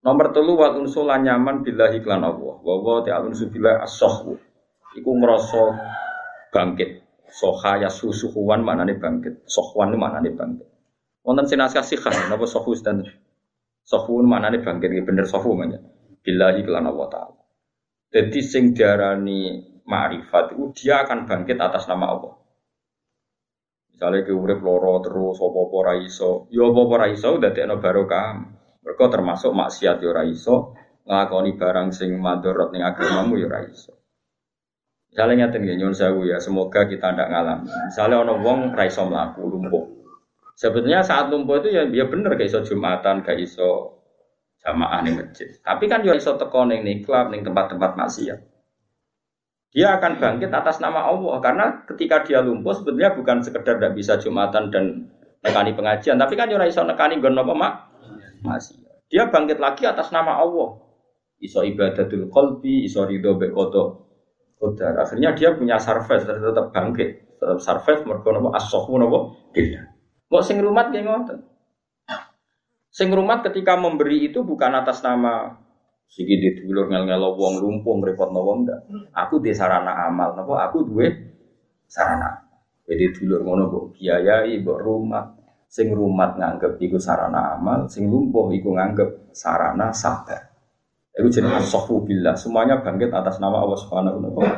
[0.02, 2.56] Nomor telu wa unsul nyaman billahi klan Allah.
[2.58, 4.34] Wa wa ta'ala billahi as-sahwu.
[4.98, 5.64] Iku ngrasa
[6.50, 7.06] bangkit.
[7.32, 9.46] Soha ya susuhuan mana nih bangkit.
[9.46, 10.68] Sohwan mana nih bangkit.
[11.22, 13.06] Wonten sinaskah sikhan, napa sohus dan
[13.86, 14.90] sohun mana nih bangkit.
[15.06, 15.78] Bener sohu mana.
[16.22, 17.42] Billahi kelan Allah Ta'ala.
[18.12, 22.34] Jadi sing diarani ma'rifat itu dia akan bangkit atas nama Allah.
[23.90, 28.28] Misalnya ke urip loro terus apa-apa ra iso, ya apa-apa ra iso dadekno barokah.
[28.82, 30.74] Mereka termasuk maksiat ya ora iso,
[31.06, 33.62] barang sing madharat ning agamamu ya ora.
[35.12, 37.68] Misalnya ya nyuwun sewu ya, semoga kita tidak ngalami.
[37.68, 39.06] Misalnya ono wong ra iso
[39.38, 39.86] lumpuh.
[40.58, 44.01] Sebetulnya saat lumpuh itu ya dia bener gak iso Jumatan, gak iso
[44.62, 45.50] jamaah nih masjid.
[45.62, 48.40] Tapi kan dia iso teko ning klub ning tempat-tempat maksiat.
[49.72, 54.20] Dia akan bangkit atas nama Allah karena ketika dia lumpuh sebetulnya bukan sekedar tidak bisa
[54.20, 55.08] Jumatan dan
[55.42, 57.74] nekani pengajian, tapi kan ora iso nekani nggon apa mak
[58.46, 59.10] maksiat.
[59.12, 60.80] Dia bangkit lagi atas nama Allah.
[61.42, 63.36] Iso ibadatul qalbi, iso ridho
[64.62, 64.94] Qadar.
[65.02, 69.90] Akhirnya dia punya surface tetap bangkit, tetap surface mergo napa as-sahwu napa billah.
[70.30, 71.51] Kok sing rumat nggih ngoten.
[72.92, 75.56] Sing rumat ketika memberi itu bukan atas nama
[76.12, 78.80] sigi ditulur ngel-ngel wong lumpuh ngrepotno wong ndak.
[79.16, 81.08] Aku di sarana amal napa aku duwe
[81.88, 82.44] sarana.
[82.84, 85.26] Jadi dulur ngono mbok biayai mbok rumah.
[85.72, 90.52] Sing rumat nganggep iku sarana amal, sing lumpuh iku nganggep sarana sabar.
[91.16, 92.36] Itu jenis asofu billah.
[92.36, 94.58] Semuanya bangkit atas nama Allah Subhanahu wa taala.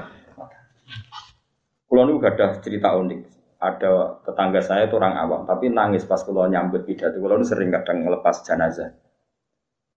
[1.85, 3.32] Kulo gak ada cerita unik.
[3.63, 7.15] Ada tetangga saya itu orang awam, tapi nangis pas kulo nyambut pidato.
[7.15, 8.91] Kulo sering kadang ngelepas jenazah.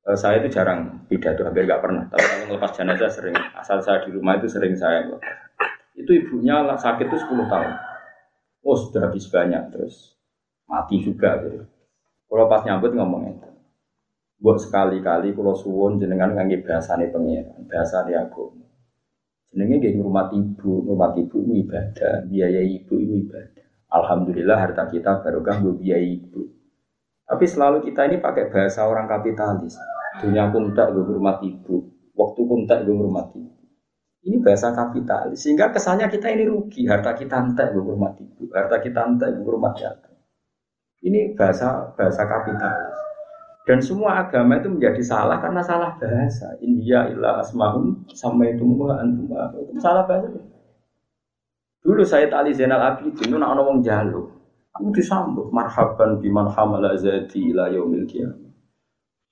[0.07, 2.07] Eh, saya itu jarang pidato, hampir gak pernah.
[2.07, 3.35] Tapi kalau ngelepas jenazah sering.
[3.59, 5.35] Asal saya di rumah itu sering saya ngelepas.
[5.99, 7.73] Itu ibunya sakit itu 10 tahun.
[8.63, 10.15] Oh sudah habis banyak terus
[10.67, 11.67] mati juga gitu.
[12.27, 13.51] Kalau pas nyambut ngomong itu.
[14.37, 18.53] Buat sekali-kali kalau suwon jenengan ngangge bahasane pengiran, bahasane aku.
[19.49, 23.56] Jenenge nggih rumah ibu, rumah ibu ibadah, biaya ibu itu ibadah.
[23.87, 26.43] Alhamdulillah harta kita barokah bu biaya ibu.
[27.27, 29.79] Tapi selalu kita ini pakai bahasa orang kapitalis.
[30.23, 33.51] Dunia kuntak gue rumah ibu, waktu kuntak gue rumah ibu.
[34.27, 36.87] Ini bahasa kapitalis, sehingga kesannya kita ini rugi.
[36.87, 40.15] Harta kita entek gue rumah ibu, harta kita entek gue rumah jatuh.
[41.07, 42.99] Ini bahasa bahasa kapitalis.
[43.67, 46.55] Dan semua agama itu menjadi salah karena salah bahasa.
[46.63, 48.63] India ilah asmahum sama itu
[48.95, 49.27] antum
[49.83, 50.31] salah bahasa.
[51.87, 54.27] Dulu saya tali Zainal Abidin itu nak wong jalu.
[54.75, 58.51] Aku disambut marhaban biman hamala zati ila yaumil qiyamah.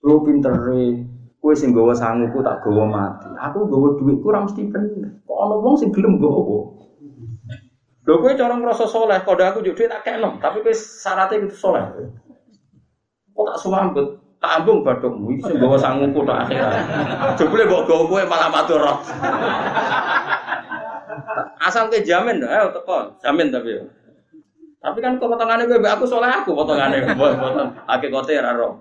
[0.07, 1.03] Lu pintere,
[1.43, 3.29] kowe sing gawa sanguku tak gawa mati.
[3.35, 5.19] Aku gawa duit kurang mesti bener.
[5.27, 6.71] Kok ana wong sing gelem gawa.
[8.07, 11.59] Lho kowe cara ngrasa saleh, kode aku juk duit tak kena, tapi kowe syaratnya itu
[11.59, 11.83] saleh.
[13.35, 14.09] Kok tak sambut?
[14.39, 16.73] Tak ambung bathukmu iki sing gawa sanguku tok akhirat.
[17.37, 18.81] Jebule mbok gawa kowe malah matur.
[21.65, 23.81] Asal ke jamin, ayo teko, jamin tapi.
[24.85, 28.73] Tapi kan kok potongane kowe aku soleh aku potongane, potong hakikate ora roh.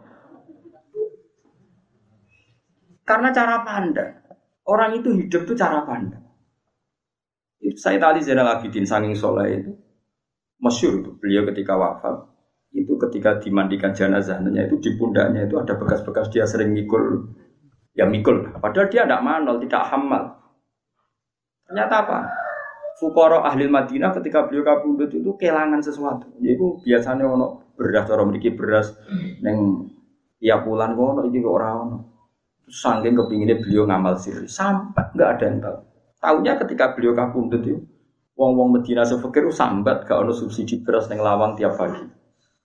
[3.07, 4.19] Karena cara pandang.
[4.67, 6.23] Orang itu hidup itu cara pandang.
[7.63, 9.71] Itu saya tadi Zainal Abidin sanging soleh itu.
[10.59, 11.11] Masyur itu.
[11.19, 12.33] Beliau ketika wafat
[12.73, 17.29] itu ketika dimandikan jenazahnya itu di pundaknya itu ada bekas-bekas dia sering mikul
[17.93, 20.41] ya mikul padahal dia tidak manol tidak hamal
[21.69, 22.19] ternyata apa
[23.03, 26.31] Fukoro ahli Madinah ketika beliau kabudut itu kehilangan sesuatu.
[26.39, 28.95] Yaitu biasanya ono beras orang memiliki beras
[29.43, 29.91] neng
[30.39, 31.97] tiap bulan ono iki orang ono.
[32.63, 35.77] Sangking kepinginnya beliau ngamal siri sampai nggak ada yang tahu.
[36.23, 37.83] Tahunya ketika beliau kabudut itu
[38.39, 42.07] wong-wong Medina sefekir sambat gak ono subsidi beras neng lawang tiap pagi.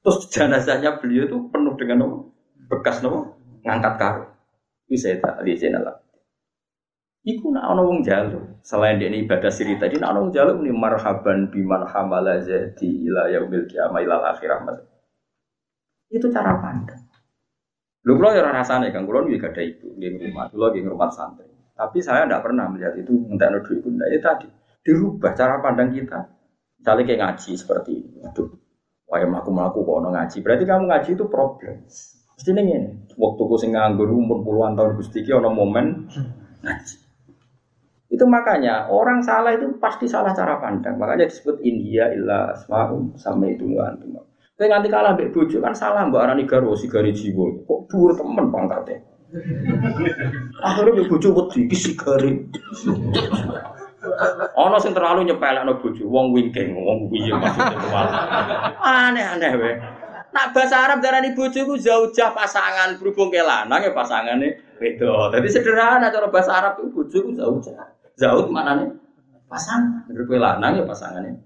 [0.07, 2.31] Terus jenazahnya beliau itu penuh dengan
[2.71, 4.23] bekas nopo ngangkat karo.
[4.87, 5.99] Itu saya tak lihat lah.
[7.27, 8.63] Iku nak ana wong jalu.
[8.63, 13.27] Selain dia ibadah siri tadi, nak ana wong jalu ini marhaban biman hamala jadi ila
[13.33, 14.63] yaumil kiamah ilal akhirah.
[16.09, 17.09] Itu cara pandang.
[18.07, 21.45] Lu kalau ya rasanya kan, kalau juga ada ibu di rumah, lu lagi rumah santri.
[21.77, 23.89] Tapi saya tidak pernah melihat itu minta duit itu.
[23.93, 24.49] Nah, itu tadi
[24.83, 26.27] dirubah cara pandang kita.
[26.81, 28.19] Misalnya kayak ngaji seperti ini.
[28.25, 28.49] Aduh,
[29.07, 30.37] wah melaku melaku kok ngaji.
[30.41, 31.75] Berarti kamu ngaji itu problem.
[32.39, 32.75] Mesti ini
[33.19, 36.07] Waktu ku sing nganggur umur puluhan tahun gusti ki ono momen
[36.63, 37.08] ngaji.
[38.09, 40.97] Itu makanya orang salah itu pasti salah cara pandang.
[40.97, 44.25] Makanya disebut India illa asma'um sama itu antum.
[44.59, 47.63] Tapi nanti kalah mbek bojo kan salah mbak arani garwo sigari jiwo.
[47.63, 48.99] Kok dhuwur temen pangkatnya.
[50.65, 52.43] Akhirnya mbek bojo wedi iki sigari.
[54.59, 59.75] Ono sing terlalu nyepelekno bojo, wong wingking, wong piye maksudnya Aneh-aneh wae.
[60.29, 65.35] Nak bahasa Arab darani bojo ku zaujah pasangan berhubung ke lanang ya pasangane beda.
[65.39, 67.98] Jadi sederhana cara bahasa Arab itu bojo ku zaujah.
[68.19, 68.91] Zaud mana nih?
[69.47, 70.05] Pasang.
[70.11, 71.39] Dari lanang ya pasangannya.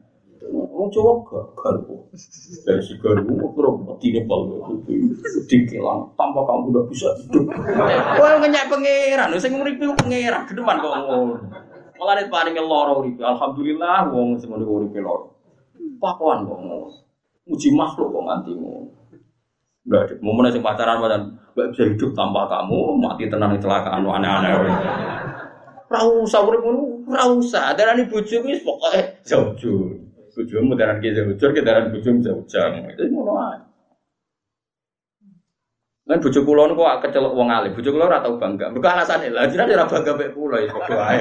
[0.50, 1.22] Wong Jawa
[1.54, 2.10] garpu.
[2.66, 4.40] Dari si garpu terus mati nih pal.
[5.46, 7.46] Dikilang tanpa kamu udah bisa hidup.
[8.18, 9.36] Wah ngenyak pangeran.
[9.38, 10.48] Saya ngurip itu pangeran.
[10.48, 11.36] Ke depan kok ngono.
[12.00, 13.20] Malah nih paling loro urip.
[13.20, 15.38] Alhamdulillah wong semua nih urip loro.
[16.00, 16.88] Pakuan kok ngono.
[17.46, 18.52] Uji makhluk kok nganti.
[19.82, 24.54] Udah, mau mana sing pacaran pacaran, gak bisa hidup tanpa kamu, mati tenang kecelakaan aneh-aneh.
[25.93, 27.76] Ora usah urip ngono, ora usah.
[27.76, 29.53] Darani bojoku wis pokoke jauh.
[30.32, 32.40] Bojomu daran ki jauh, ki daran bojomu jauh.
[32.49, 33.61] Itu ngono ae.
[36.09, 37.76] Kan bojo kula niku kok kecelok wong alim.
[37.76, 38.72] Bojo kula ora tau bangga.
[38.72, 41.20] Mergo alasane lha jenenge ora bangga mek kula ya padha ae.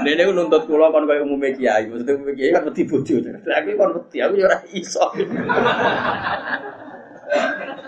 [0.00, 1.84] Dene nuntut kula kon koyo umume kiai.
[1.84, 3.20] Maksudnya umume kiai kan wedi bojo.
[3.44, 5.04] Lah aku kon wedi aku ya ora iso.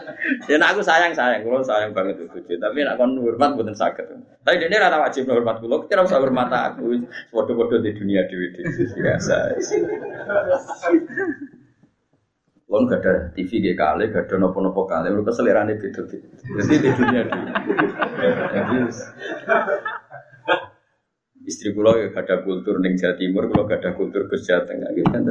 [0.46, 2.54] Ya aku sayang sayang, kalau sayang banget itu bojo.
[2.54, 4.06] Tapi nak kon hormat bukan sakit.
[4.46, 5.86] Tapi dia rata wajib hormat kulo.
[5.90, 7.02] Kira usah hormat aku.
[7.34, 8.54] Foto-foto di dunia dewi
[9.02, 9.58] biasa.
[12.72, 15.12] Kon gak ada TV di kali, gak ada nopo-nopo kali.
[15.12, 17.22] Mereka selerane beda Jadi di dunia.
[18.48, 18.76] Jadi
[21.42, 24.64] istri kulo ya gak ada kultur neng Jawa Timur, kulo gak ada kultur ke Jawa
[24.64, 24.88] Tengah.
[24.94, 25.22] Gitu kan?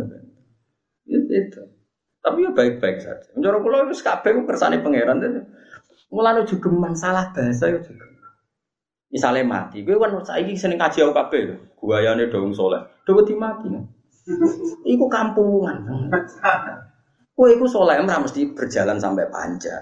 [1.10, 1.81] Itu.
[2.22, 3.28] Tapi ya baik-baik saja.
[3.34, 5.18] Menjadi kalau itu kabeh ku kersane pangeran.
[6.14, 8.06] Mulane juga salah bahasa itu juga.
[9.12, 11.56] Misalnya mati, gue kan saiki seneng kaji aku kabeh lho.
[11.76, 12.80] Guayane dong soleh.
[13.04, 13.68] Dewe di mati.
[14.88, 16.08] Iku kampungan.
[17.36, 19.82] Kowe iku soleh ora mesti berjalan sampai panjang.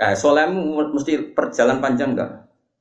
[0.00, 0.48] Eh, soleh
[0.90, 2.30] mesti perjalanan panjang enggak?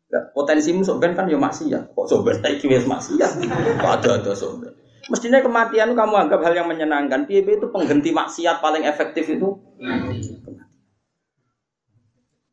[0.09, 0.23] Enggak.
[0.33, 1.93] Potensimu soben kan ya maksiat.
[1.93, 3.43] Kok soben iki wis maksiat?
[3.79, 4.73] Kok ada-ada soben.
[5.09, 7.25] Mestinya kematian kamu anggap hal yang menyenangkan.
[7.25, 9.57] Piye itu pengganti maksiat paling efektif itu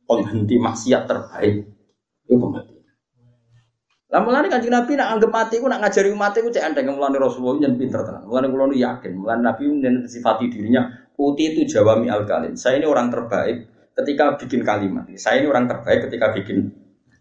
[0.06, 1.66] Penghenti maksiat terbaik
[2.30, 2.76] itu kematian.
[4.06, 7.18] Lah mulane Kanjeng Nabi nak anggap mati ku nak ngajari umat iku cek andeng mulane
[7.18, 8.22] Rasulullah yang pinter tenan.
[8.22, 9.66] Mulane kula yakin, mulane Nabi
[10.06, 10.86] sifati dirinya
[11.18, 12.54] uti itu jawami al kalim.
[12.54, 13.66] Saya ini orang terbaik
[13.98, 15.10] ketika bikin kalimat.
[15.18, 16.70] Saya ini orang terbaik ketika bikin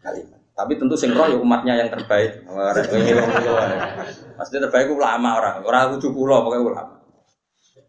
[0.05, 0.39] kalimat.
[0.55, 2.45] Tapi tentu sing roh ya umatnya yang terbaik.
[4.35, 6.95] Maksudnya terbaik ulama orang, orang kudu kula pokoknya ulama.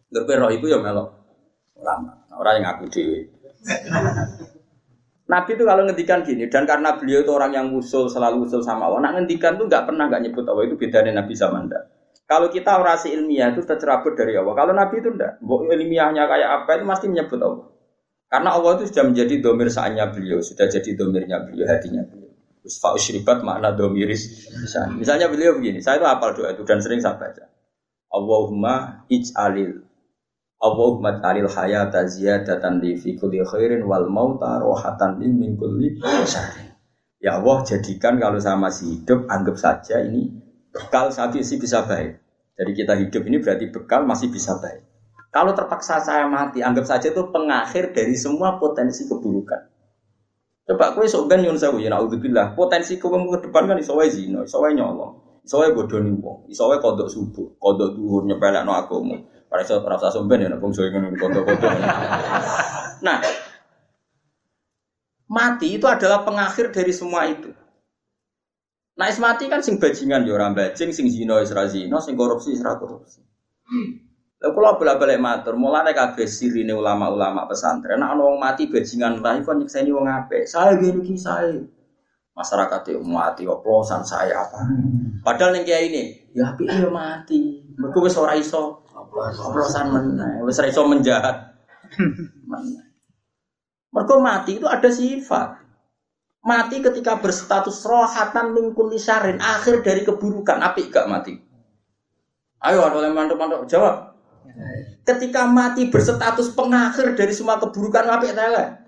[0.07, 1.09] Tapi roh itu ya melok
[1.77, 3.21] ulama, orang yang ngaku dewi.
[5.33, 8.87] Nabi itu kalau ngendikan gini dan karena beliau itu orang yang usul selalu usul sama
[8.87, 11.83] Allah, nak ngendikan tuh nggak pernah nggak nyebut Allah itu bedanya Nabi sama anda.
[12.27, 14.51] Kalau kita orasi ilmiah itu tercerabut dari Allah.
[14.55, 17.67] Kalau Nabi itu enggak, ilmiahnya kayak apa itu pasti menyebut Allah.
[18.27, 22.26] Karena Allah itu sudah menjadi domir saatnya beliau, sudah jadi domirnya beliau, hatinya beliau.
[22.67, 24.51] Fa'usyribat makna domiris.
[24.51, 27.47] Misalnya, misalnya beliau begini, saya itu hafal doa itu dan sering saya baca.
[28.11, 29.87] Allahumma ij'alil
[30.57, 36.75] Allahumma ij'alil hayata ziyadatan li fi kulli khairin wal mauta rohatan li min kulli syarrin.
[37.23, 40.33] Ya Allah, jadikan kalau saya masih hidup, anggap saja ini
[40.73, 42.21] bekal saat ini bisa baik.
[42.57, 44.85] Jadi kita hidup ini berarti bekal masih bisa baik.
[45.29, 49.76] Kalau terpaksa saya mati, anggap saja itu pengakhir dari semua potensi keburukan.
[50.67, 52.59] Coba kue sok ben nyun sewu ya naudzubillah.
[52.59, 56.67] Potensi kowe ke depan kan iso wae zina, iso nyolong, iso wae bodoni wong, iso
[56.67, 59.15] wae kodok subuh, kodok dhuwur nyepelekno agama.
[59.47, 61.71] Para iso ora usah somben ya bangsa ngono kodok-kodok.
[63.07, 63.23] Nah,
[65.31, 67.55] mati itu adalah pengakhir dari semua itu.
[68.99, 72.65] Nah, mati kan sing bajingan ya bajing, sing zina wis ra zina, sing korupsi wis
[72.67, 73.23] ra korupsi.
[74.47, 79.43] Lha kula bola-balik matur, mulane kabeh sirine ulama-ulama pesantren, nek ana wong mati bajingan lah
[79.43, 80.47] iku nyekseni wong apik.
[80.47, 81.67] Saya gini iki saya.
[82.31, 84.71] Masyarakat itu mati oplosan saya apa.
[85.27, 87.59] Padahal ning kiai ini, ya apik ya mati.
[87.75, 91.59] Mergo wis ora iso oplosan meneh, wis ora iso menjahat.
[93.99, 95.59] Mergo mati itu ada sifat.
[96.47, 100.63] Mati ketika berstatus rohatan mingkul lisarin, akhir dari keburukan.
[100.63, 101.35] Api gak mati?
[102.63, 104.16] Ayo ada yang mantuk-mantuk jawab.
[105.07, 108.87] Ketika mati berstatus pengakhir dari semua keburukan, api tele.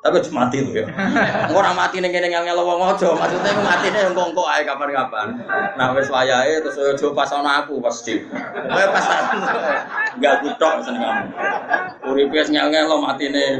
[0.00, 0.88] Tapi cuma mati itu ya.
[1.58, 5.44] Orang mati nih kene ngel ngel wong aja, maksudnya mati nih yang kongko aja kapan-kapan.
[5.76, 8.16] Nah wes wayahe terus yo pas ana aku pasti.
[8.24, 9.06] Kowe pas
[10.16, 11.24] enggak kutok seneng kamu.
[12.08, 13.52] Uripe wis ngel ngel mati nih.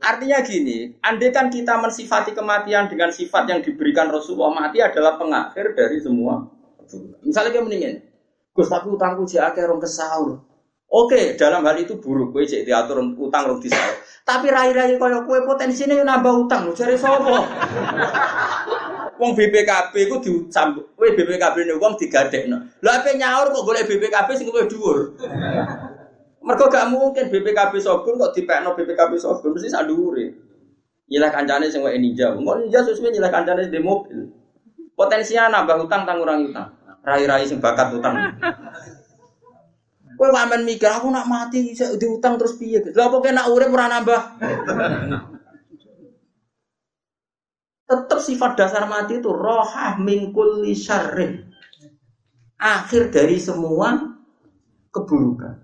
[0.00, 5.76] Artinya gini, andai kan kita mensifati kematian dengan sifat yang diberikan Rasulullah mati adalah pengakhir
[5.76, 6.59] dari semua.
[7.22, 7.94] Misalnya kayak mendingin,
[8.50, 10.42] Gus tapi utangku jek akeh rong kesaur.
[10.90, 13.94] Oke, dalam hal itu buruk kowe cek diatur utang rong disaur.
[14.26, 17.30] Tapi rai-rai kaya kowe potensinya yo nambah utang lho jare sapa?
[19.22, 20.98] Wong BPKB ku dicambuk.
[20.98, 22.58] Kowe BPKB ne wong digadekno.
[22.82, 25.14] Lah ape nyaur kok golek BPKB sing luwih dhuwur.
[26.42, 30.26] Mereka gak mungkin BPKB Sogun kok dipekno BPKB Sogun mesti sak dhuwure.
[31.06, 32.34] Nyilah kancane sing wae ninja.
[32.34, 34.26] Engko ninja sesuai nyilah kancane di mobil.
[34.98, 36.79] Potensinya nambah utang tang urang utang.
[37.00, 38.14] Rai-rai sing bakat utang.
[40.20, 42.76] Kowe wamen mikir aku nak mati bisa diutang terus piye?
[42.92, 44.20] Lah apa kena urip ora nambah?
[47.88, 51.48] Tetap sifat dasar mati itu rohah mingkul syarrin.
[52.60, 53.96] Akhir dari semua
[54.92, 55.56] keburukan.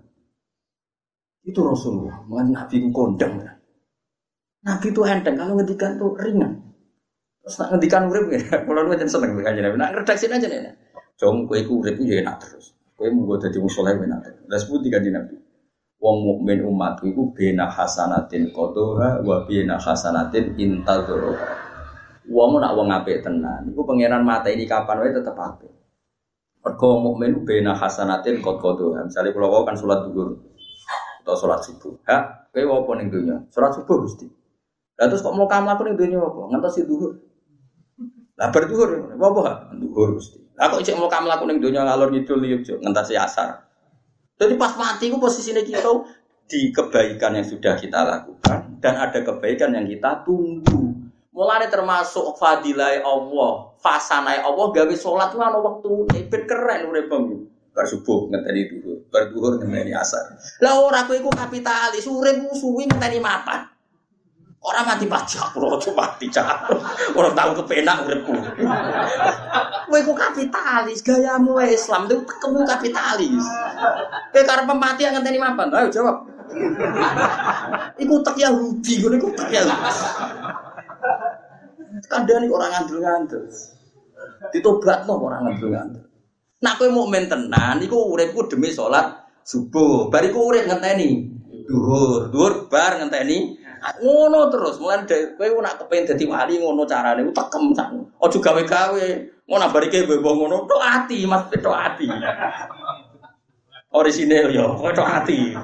[1.45, 3.39] Itu Rasulullah, bukan Nabi kondang.
[4.65, 6.59] Nabi itu enteng, kalau ngedikan tuh ringan.
[7.45, 9.77] Terus nak ngedikan urip ya, kalau lu jangan seneng dengan Nabi.
[9.79, 10.86] Nak redaksi aja nih.
[11.17, 12.77] Jom kue ku urip ya enak terus.
[12.93, 14.45] Kue mau gue jadi musoleh enak terus.
[14.45, 15.35] Dan sebut tiga Nabi.
[15.97, 21.57] Wong mukmin umat itu bena hasanatin kotoha wa bena hasanatin intadoroha.
[22.29, 23.65] Wong nak wong apik tenan.
[23.65, 25.73] Iku pangeran mata ini kapan wae tetep apik.
[26.61, 28.45] Mergo mukmin bena hasanatin.
[28.45, 30.37] Misalnya kalau kan sholat duhur,
[31.25, 31.97] atau sholat subuh.
[32.07, 33.35] Ha, kayak apa nih dunia?
[33.51, 34.29] Sholat subuh gusti.
[34.95, 36.41] Lalu terus kok mau kamu aku nih dunia apa?
[36.55, 37.11] Ngantos duhur.
[38.37, 39.53] Lah berduhur, apa ha?
[39.75, 40.46] Duhur gusti.
[40.57, 43.61] Kok cek mau kamu aku nih dunia ngalor ngidul yuk cok ngantos si asar.
[44.41, 45.85] Jadi pas mati ku posisinya kita
[46.49, 50.97] di kebaikan yang sudah kita lakukan dan ada kebaikan yang kita tunggu.
[51.37, 57.13] Mulai termasuk fadilai Allah, fasanai Allah gawe sholat ana waktu ben keren urip
[57.77, 60.33] bar subuh ngenteni duhur, bar ngenteni asar.
[60.65, 63.76] Lah ora kowe iku kapitalis, urip suwi ngenteni mapan.
[64.67, 66.67] Ora mati pajak, ora cuma mati cak.
[67.15, 68.35] Ora tau kepenak uripku.
[69.87, 73.47] Kowe iku kapitalis, gayamu Islam itu kamu kapitalis.
[74.35, 75.71] Kowe karep mati ngenteni mapan.
[75.71, 76.27] Ayo jawab.
[77.95, 79.91] Iku tak Yahudi, ngono iku tak Yahudi.
[82.11, 83.47] Kandhane orang ngandel-ngandel.
[84.51, 86.03] Ditobatno orang ngandel-ngandel.
[86.59, 89.15] Nak kowe mukmin tenan iku uripku demi salat
[89.47, 90.11] subuh.
[90.11, 91.23] Bariku urip ngenteni
[91.67, 93.56] duhur, duhur bar ngenteni
[94.01, 94.77] ngono terus.
[94.81, 95.05] Mulane
[95.37, 97.89] kowe nak kepen dadi wali ngono carane tekem sak.
[98.21, 99.05] Aja gawe-gawe.
[99.47, 102.07] Ngono barike mbok ngono tok ati, Mas tok ati.
[103.95, 105.55] Orisinil yo, tok ati.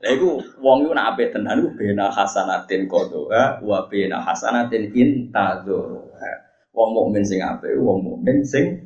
[0.00, 6.08] Lah iku wong iku nak apik tenan iku bena hasanatin qadha wa bena hasanatin intadzur.
[6.72, 8.80] Wong mukmin sing apik, wong mukmin sing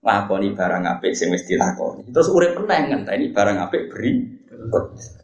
[0.00, 2.08] lakoni barang apik sing wis dilakoni.
[2.08, 4.24] Terus urip meneh ngenteni barang apik beri.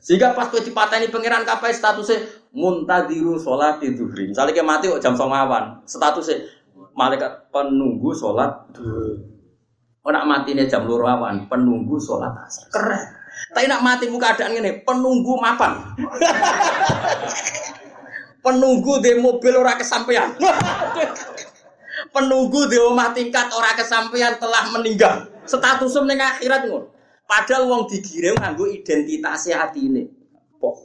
[0.04, 2.20] Sehingga pas kowe dipateni pangeran kapai statusnya
[2.50, 4.30] muntadiru sholat zuhri.
[4.30, 6.46] Misalnya kayak mati kok jam songawan, statusnya
[6.94, 8.50] malaikat penunggu sholat
[10.00, 12.72] Oh nak mati nih jam loro awan, penunggu sholat asar.
[12.72, 13.04] Keren.
[13.52, 15.76] Tapi nak mati muka keadaan ini, penunggu mapan.
[18.44, 20.32] penunggu di mobil ora kesampaian.
[22.16, 25.28] penunggu di rumah tingkat orang kesampaian telah meninggal.
[25.44, 26.88] Statusnya ning akhirat ngono.
[27.28, 30.08] Padahal wong digiring nganggo identitasnya hati ini.
[30.56, 30.76] Pok.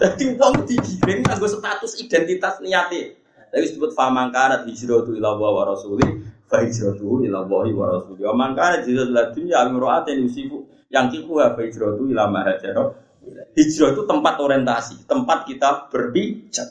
[0.00, 3.16] Jadi wong digiring nganggo status identitas niati.
[3.50, 6.06] Tapi disebut famangkarat hijratu ila wa rasuli
[6.46, 8.22] fa hijratu ila wa wa rasuli.
[8.22, 12.46] Wa mangkarat hijratu ila dunya amra'atin yusifu yang kiku fa hijratu ila ma
[13.52, 16.68] Hijrah itu tempat orientasi, tempat kita berpijak.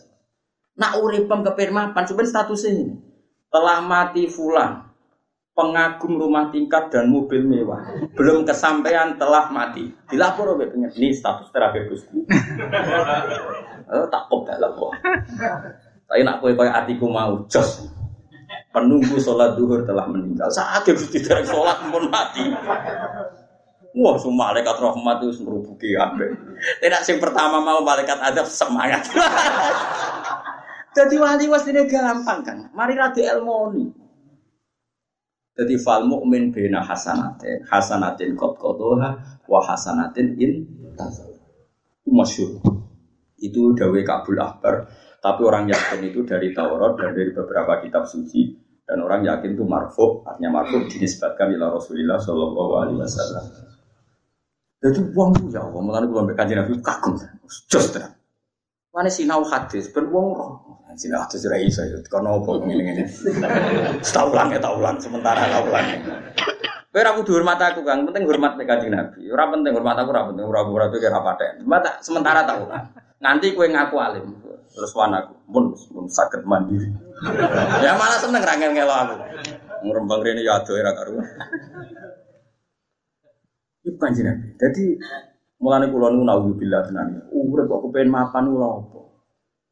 [0.79, 2.95] Nak uripem kepirmapan, sebenarnya statusnya ini.
[3.53, 4.88] Telah mati fulan,
[5.59, 7.83] pengagum rumah tingkat dan mobil mewah.
[8.15, 9.91] Belum kesampaian telah mati.
[10.07, 10.87] Dilapor oleh pengen.
[10.95, 12.23] Ini status terakhir Gusti.
[13.91, 14.91] Oh, tak kok dalam kok.
[16.07, 17.91] Tapi nak kowe koyo atiku mau jos.
[18.71, 20.47] Penunggu sholat duhur telah meninggal.
[20.47, 22.47] Sakit Gusti derek sholat pun mati.
[23.99, 26.31] Wah, semua malaikat rahmat itu merubuki apa?
[26.79, 29.11] Tidak sing pertama mau malaikat adab semangat.
[30.97, 32.57] Jadi wali was ini gampang kan.
[32.71, 33.98] Mari radi elmoni.
[35.59, 40.63] Jadi fal mukmin bina hasanatin, hasanatin kot kotoha, wa hasanatin in
[41.99, 42.63] Itu masyur.
[43.35, 44.87] Itu dawe kabul akbar.
[45.19, 48.55] Tapi orang yakin itu dari Taurat dan dari beberapa kitab suci
[48.87, 53.45] dan orang yakin itu marfu, artinya marfu dinisbatkan ila Rasulullah Shallallahu Alaihi Wasallam.
[54.79, 57.19] Jadi uang tuh ya Allah, mulai gue kaji Nabi kagum,
[57.67, 58.15] jos terang.
[58.95, 60.68] Mana sinau hadis, ben uang
[60.99, 61.07] roh.
[61.07, 63.03] Sinau hadis rai saya, karena apa ini ini.
[64.03, 65.87] Tahu ulang ya tahu ulang, sementara tahu ulang.
[66.89, 68.03] Kowe ora kudu hormat aku, Kang.
[68.09, 69.29] Penting hormat nek Kanjeng Nabi.
[69.29, 71.63] Ora penting hormat aku, ora penting ora ora itu kira paten.
[71.63, 72.91] Mata sementara tahu kan.
[73.21, 74.25] Nanti kowe ngaku alim.
[74.69, 76.89] Terus wan aku, pun pun sakit mandiri.
[77.83, 79.15] ya malah seneng ra ngel aku.
[79.85, 81.27] Ngrembang rene ya ado ora karuan.
[83.85, 84.47] Iku kanjeng Nabi.
[84.57, 84.83] Dadi
[85.61, 87.29] mulane kula nu naudzubillah tenan.
[87.29, 88.98] Urip kok kepen mapan lho apa?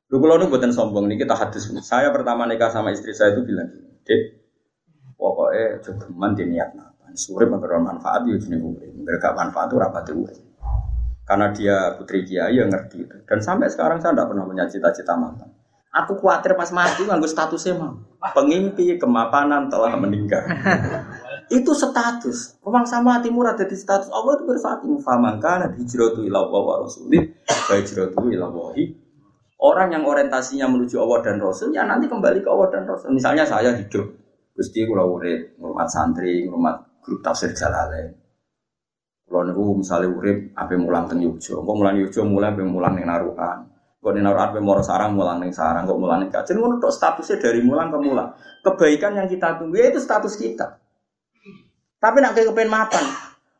[0.07, 1.67] Lho kula nu mboten sombong niki tak hadis.
[1.83, 3.67] Saya pertama nikah sama istri saya itu bilang,
[4.07, 4.21] "Dek,
[5.19, 6.71] pokoknya jogeman di niat
[7.17, 8.93] Surip memberi manfaat ya jenis urip.
[8.93, 10.37] Mereka manfaat itu rapati urip.
[11.25, 13.15] Karena dia putri kiai yang ngerti itu.
[13.25, 15.49] Dan sampai sekarang saya tidak pernah punya cita-cita mantan.
[15.97, 17.97] Aku khawatir pas mati nganggo statusnya mah.
[18.37, 20.45] Pengimpi kemapanan telah meninggal.
[21.57, 22.61] itu status.
[22.61, 27.33] Rumah sama hati murah jadi status Allah itu bersaat faman kana hijratu ila wa rasulih
[27.49, 29.06] wa hijratu ila wahi.
[29.57, 33.09] Orang yang orientasinya menuju Allah dan Rasul ya nanti kembali ke Allah dan Rasul.
[33.09, 34.05] Misalnya saya hidup
[34.57, 38.09] Gusti kula urip, ngurmat santri, ngurmat grup tafsir Jalalain.
[39.27, 43.05] Kalau niku misalnya urip, apa mulang teng Yogyo, kok mulang Yogyo mulai apa mulang neng
[43.05, 43.57] Narukan,
[44.01, 46.89] kok neng Narukan apa Moro Sarang mulang neng Sarang, kok mulang neng Kajen, kok untuk
[46.89, 48.33] statusnya dari mulang ke mulang.
[48.65, 50.79] Kebaikan yang kita tunggu ya itu status kita.
[52.01, 53.03] Tapi nak kepen mapan,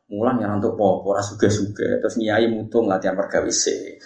[0.10, 3.98] mulang yang untuk popo, rasuga suga, terus nyai mutung latihan pergawisi.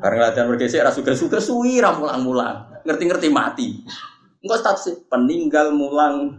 [0.00, 2.56] Karena latihan pergawisi rasuga suga suwi mulang mulang,
[2.88, 3.68] ngerti-ngerti mati.
[4.38, 6.38] Enggak status peninggal mulang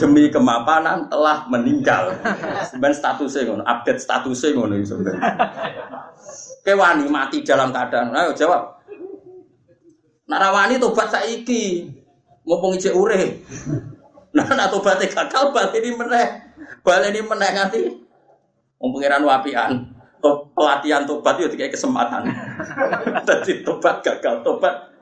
[0.00, 2.16] demi kemapanan telah meninggal.
[2.72, 5.20] Sebenarnya statusnya ngono, update statusnya ngono sebenarnya.
[6.64, 8.16] Kewani mati dalam keadaan.
[8.16, 8.80] Ayo jawab.
[10.26, 11.92] Narawani tobat saiki.
[12.46, 13.42] Mumpung ijek urip.
[14.32, 16.26] Nah, nak tobat gagal ini meneh.
[16.82, 17.78] Ini meneh nganti
[18.80, 19.95] mumpung pengiran wapian.
[20.54, 22.26] Pelatihan tobat itu kayak kesempatan.
[23.28, 24.96] Tadi tobat gagal, tobat.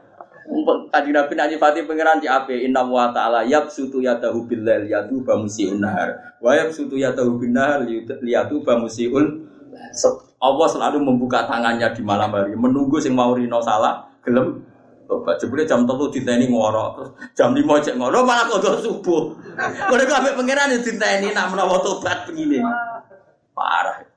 [0.92, 5.24] Tadi Nabi nanti Fatih pengiran di ape Inna wa ta'ala yab sutu yatahu billal yatu
[5.24, 6.36] bamusiun nahar.
[6.38, 7.88] Wa yab sutu yatahu binnahar
[8.20, 9.48] liyatu bamusiul
[10.44, 12.52] Allah selalu membuka tangannya di malam hari.
[12.52, 14.60] Menunggu sing mau rino salah Gelem.
[15.04, 15.36] Tobat.
[15.36, 19.36] Jebule jam telu diteni ngoro jam 5 cek ngoro malah kok subuh.
[19.92, 22.60] Mereka ambek pangeran diteni nak menawa tobat begini.
[23.52, 24.13] Parah.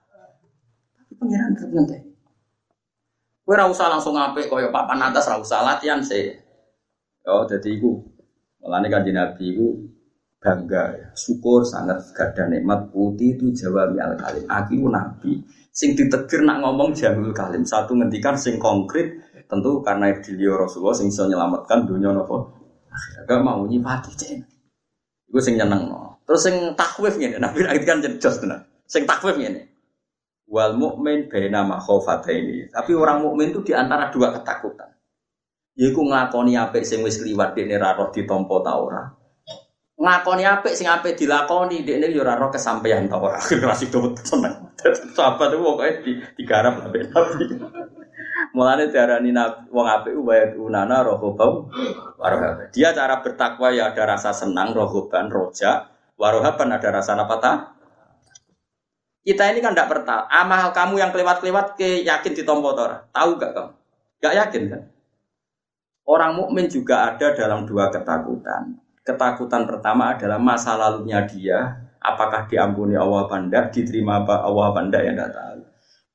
[1.18, 1.74] Pangeran terus
[3.48, 6.36] Kowe ora usah langsung ngapik kaya papan atas ora usah latihan sih.
[7.24, 7.96] Oh, jadi iku.
[8.60, 9.68] Mulane kanjeng Nabi iku
[10.44, 11.08] bangga ya.
[11.16, 14.44] Syukur sangat gada nikmat putih itu jawab al kalim.
[14.52, 17.64] Aku nabi sing ditegur nak ngomong jamul kalim.
[17.64, 19.16] Satu ngendikan sing konkret
[19.48, 22.52] tentu karena beliau Rasulullah sing iso nyelamatkan dunia nopo.
[23.24, 24.44] Gak mau nyipati cen.
[25.32, 26.20] Iku sing nyeneng no.
[26.28, 28.68] Terus sing takwif ngene, Nabi kan jos tenan.
[28.84, 29.77] Sing takwif ngene.
[30.48, 31.68] Wal mukmin baina
[32.32, 32.72] ini.
[32.72, 34.96] Tapi orang mukmin itu di antara dua ketakutan.
[35.78, 39.06] Yaiku nglakoni apik sing wis kliwat dekne ra roh ditampa ta ora.
[39.94, 43.38] Nglakoni apik sing apik dilakoni dekne yo ora roh kesampaian ta ora.
[43.46, 44.74] Kelas itu seneng.
[45.14, 47.46] Sahabat itu pokoke di digarap ambek Nabi.
[48.58, 49.30] Mulane diarani
[49.70, 51.70] wong apik wae unana rohobau
[52.18, 52.74] warohab.
[52.74, 57.54] Dia cara bertakwa ya ada rasa senang rohoban roja, warohaban ada rasa apa ta?
[59.28, 60.24] Kita ini kan tidak pertal.
[60.32, 63.04] Amal kamu yang kelewat-kelewat ke yakin di tora.
[63.12, 63.72] Tahu gak kamu?
[64.24, 64.82] Gak yakin kan?
[66.08, 68.80] Orang mukmin juga ada dalam dua ketakutan.
[69.04, 75.20] Ketakutan pertama adalah masa lalunya dia, apakah diampuni Allah banda, diterima apa Allah banda yang
[75.20, 75.60] tidak tahu.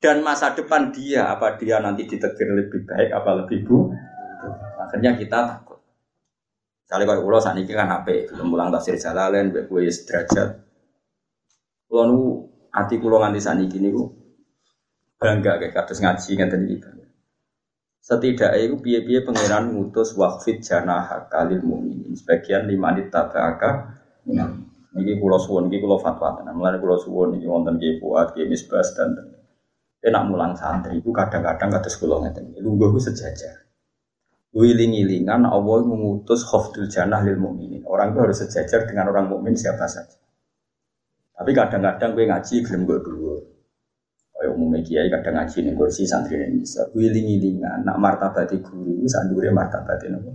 [0.00, 3.92] Dan masa depan dia, apa dia nanti ditegur lebih baik, apa lebih bu?
[4.80, 5.84] Akhirnya kita takut.
[6.88, 10.48] Misalnya kalau ulo saat ini kan HP, belum pulang tafsir jalalain, gue derajat.
[11.92, 14.08] Kalau Ati kulo nganti saniki niku
[15.20, 17.02] bangga kayak kados ngaji ngeten iki.
[18.02, 22.18] Setidaknya itu piye-piye pangeran ngutus wakfit jana kalil mukminin.
[22.18, 23.94] Sebagian lima menit tabaka.
[24.92, 26.58] Niki kulo suwon, niki kulo fatwa tenan.
[26.58, 29.14] Mulane kulo suwon niki wonten ki Fuad, ki Misbas dan
[30.02, 32.58] Enak mulang santri itu kadang-kadang kata sekolah ngeten.
[32.58, 33.70] Lungguh itu sejajar.
[34.50, 37.86] Wiling-wilingan Allah mengutus khofdul jannah lil mukminin.
[37.86, 40.18] Orang itu harus sejajar dengan orang mukmin siapa saja.
[41.32, 43.34] Tapi kadang-kadang gue ngaji gelem gue dulu.
[44.36, 46.90] Kayak umumnya kiai kadang ngaji nih kursi santri ini bisa.
[46.92, 50.32] Wiling-wilingan nak martabati guru sandure martabati nopo.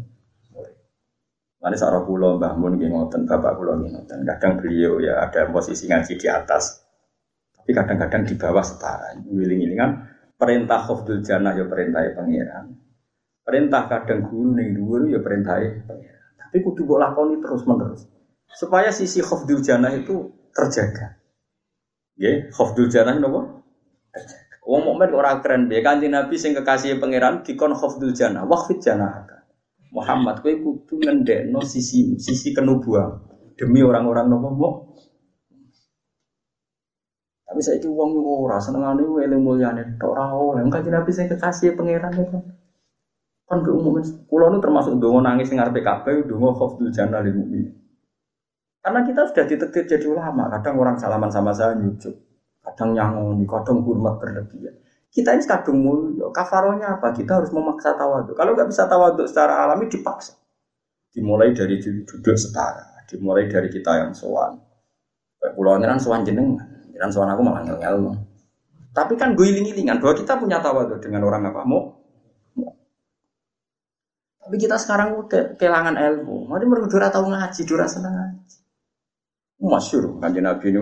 [1.58, 4.24] Mana seorang pulau Mbah Mun ngoten, bapak pulau ngoten.
[4.24, 6.88] Kadang beliau ya ada posisi ngaji di atas,
[7.68, 9.12] tapi kadang-kadang di bawah setara.
[9.28, 10.08] Wiling ini kan
[10.40, 12.72] perintah khofdul jannah ya perintah pangeran.
[13.44, 16.24] Perintah kadang guru ning dhuwur ya perintah pangeran.
[16.40, 18.08] Tapi kudu mbok lakoni terus menerus.
[18.48, 21.22] Supaya sisi khofdul jannah itu terjaga.
[22.18, 23.62] Ya, khofdul jannah napa?
[24.10, 24.58] Terjaga.
[24.66, 29.30] Wong mukmin ora keren piye kanjeng Nabi sing kekasih pangeran dikon khofdul jannah, waqfid jannah.
[29.94, 33.24] Muhammad kowe kudu ngendekno sisi sisi kenubuan
[33.56, 34.74] demi orang-orang nopo mau.
[37.48, 38.12] Tapi saya itu uang
[38.44, 40.68] ora senengane eling mulyane tok ora oleh.
[40.68, 42.38] Engko Nabi sing kekasih pangeran itu.
[43.48, 47.72] Kan ke umum pulau itu termasuk dongo nangis dengar PKB, dongo khofdul jannah lil mukmin.
[48.82, 52.16] Karena kita sudah ditektir jadi ulama, kadang orang salaman sama saya nyucuk,
[52.64, 54.76] kadang nyangoni, kadang hormat berlebihan.
[55.12, 56.30] Kita ini kadung mulia.
[56.30, 57.10] Kafaronya apa?
[57.16, 58.38] Kita harus memaksa tawaduk.
[58.38, 60.38] Kalau nggak bisa tawaduk secara alami dipaksa.
[61.10, 63.02] Dimulai dari duduk setara.
[63.10, 64.62] Dimulai dari kita yang sowan.
[65.58, 66.62] Pulau kan sowan jenengan.
[66.94, 68.14] Jangan sowan aku malah ngel-ngel.
[68.94, 71.98] Tapi kan gue iling-ilingan bahwa kita punya tawaduk dengan orang apa mau.
[74.42, 76.46] Tapi kita sekarang udah kehilangan ilmu.
[76.46, 78.58] Mari mereka dura tahu ngaji, dura seneng ngaji.
[79.58, 80.80] Masyur, kan Nabi ini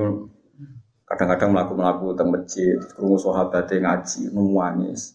[1.05, 5.13] Kadang-kadang melaku-melaku teng masjid, krungu sahabat ngaji, nangis.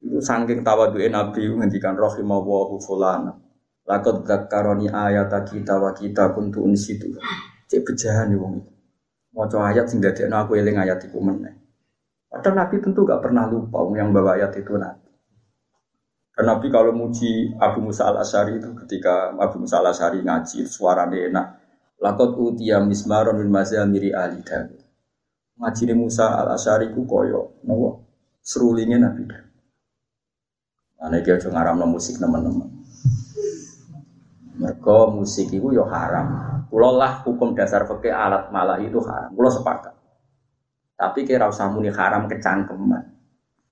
[0.00, 3.36] Itu saking tawadu'e Nabi ngendikan rahimallahu fulana.
[3.84, 7.12] Lakot zakaroni ayat kita wa kita kuntu unsitu.
[7.68, 8.72] Cek bejahan nih wong itu.
[9.36, 11.54] Mau ayat sing dadekno aku eling ayat iku meneh.
[12.32, 15.10] Padahal Nabi tentu gak pernah lupa yang bawa ayat itu Nabi.
[16.34, 20.64] Dan Nabi kalau muji Abu Musa al Ashari itu ketika Abu Musa al Ashari ngaji
[20.64, 21.46] suaranya enak,
[22.00, 23.52] Lakot utia mismaron min
[23.92, 24.80] miri ali Dawud.
[25.60, 28.08] Ngaji Musa al Asyari ku koyo, nopo
[28.40, 29.50] serulingnya Nabi Dawud.
[31.00, 32.68] Mana dia cuma ngaram musik teman-teman.
[34.60, 36.60] Mereka musik itu yo haram.
[36.68, 39.32] Kulo lah hukum dasar pakai alat malah itu haram.
[39.32, 39.96] Kulo sepakat.
[41.00, 43.16] Tapi kira usah muni haram kecangkeman.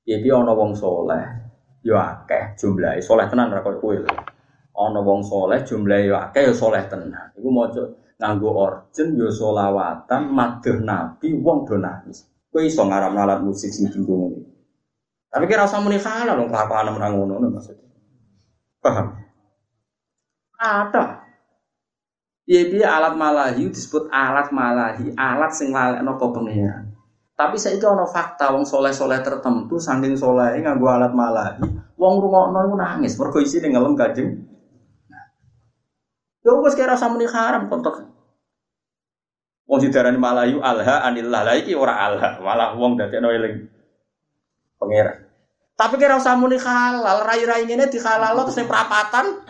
[0.08, 1.24] Ya dia ono wong soleh,
[1.84, 3.96] yo akeh jumlahe soleh tenan ra koyo kowe.
[4.80, 7.36] Ono wong soleh jumlahe yo akeh yo soleh tenan.
[7.36, 7.52] Iku
[8.18, 12.26] nganggo orjen yo solawatan madheh nabi wong do nangis.
[12.50, 14.42] Kowe iso ngaram alat musik sing dienggo ngene.
[15.30, 17.86] Tapi kira usah muni halal dong kelakuan menang ngono maksudnya.
[18.82, 19.06] Paham?
[20.58, 21.28] Ada
[22.48, 26.96] Iya dia alat malahi disebut alat malahi, alat sing lalekno ke pengiran.
[27.36, 31.68] Tapi saya itu ono fakta wong soleh soleh tertentu saking soleh nganggo alat malahi,
[32.00, 33.20] wong rungokno nangis.
[33.20, 34.48] Mergo isine ngelem kajeng
[36.40, 38.07] Ya wis kira muni haram kontok.
[39.68, 41.44] Wong didarani malayu alha anillah.
[41.44, 43.68] Lah iki ora alha, malah wong dadekno eling
[44.80, 45.28] pangeran.
[45.78, 49.44] Tapi kira usah muni halal, rai-rai ngene dihalal terus perapatan.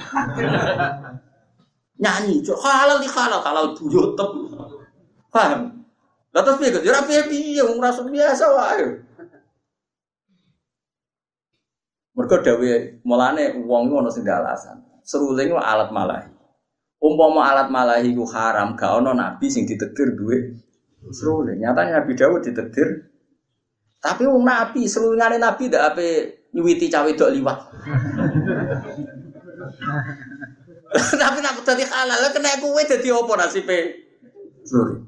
[2.03, 4.31] Nyanyi, cok halal di halal, halal buyutep.
[5.33, 5.87] Paham?
[6.35, 6.79] Lah terus piye?
[6.83, 8.87] Ya piye piye wong rasa biasa wae.
[12.19, 12.71] Mergo dawe
[13.07, 14.83] mulane wong ngono sing alasan.
[15.07, 16.38] Seruling alat malahi.
[16.99, 20.59] Umpama alat malahi ku haram, gak ono nabi sing ditetir duwe
[21.15, 21.55] serule.
[21.57, 23.07] Nyatanya Nabi Dawud ditetir.
[23.99, 26.09] Tapi wong nabi, serulingane nabi ndak ape
[26.55, 27.59] nyuwiti cawe dok liwat.
[31.21, 33.79] Tapi nak tadi halal, kena kowe dadi apa nasibe?
[34.65, 35.05] Serule.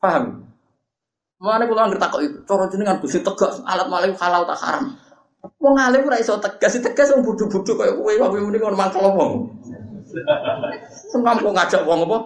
[0.00, 0.46] Paham?
[1.36, 4.96] Mana kula ngerti takok itu, cara jenengan Gusti tegas alat malahi halal tak haram.
[5.60, 9.32] Wong alim ora iso tegas, tegas wong bodho-bodho kaya kowe wae muni ngono mangkel wong.
[11.12, 12.18] Semam kok ngajak wong apa?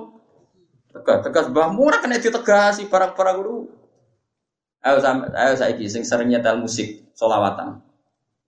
[0.90, 3.70] Tegas, tegas mbahmu ora kena ditegasi barang-barang guru.
[4.80, 7.78] Ayo sampe ayo saiki sing sering nyetel musik solawatan.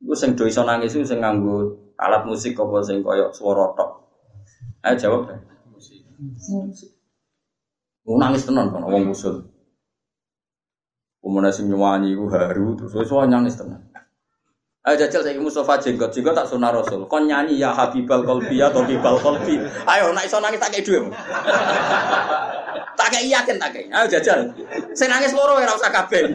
[0.02, 3.90] Iku sing do iso nangis sing nganggo alat musik apa sing koyo swara tok.
[4.82, 5.20] Ayo jawab.
[5.70, 6.02] Musik.
[6.42, 6.90] Musik.
[8.02, 9.46] nangis tenan kan wong usul.
[11.22, 13.91] Umumnya sing nyanyi iku haru terus wis nangis tenan.
[14.82, 17.06] Ayo jajal saya Mustafa jenggot juga tak sunah Rasul.
[17.06, 19.54] Kon nyanyi ya Habibal Kolbi atau Bibal Kolbi.
[19.86, 21.06] Ayo nak iso nangis tak kayak dua.
[22.98, 23.94] tak kayak yakin tak kayak.
[23.94, 24.50] Ayo jajal.
[24.90, 26.34] Saya nangis loro ya rasa kabel.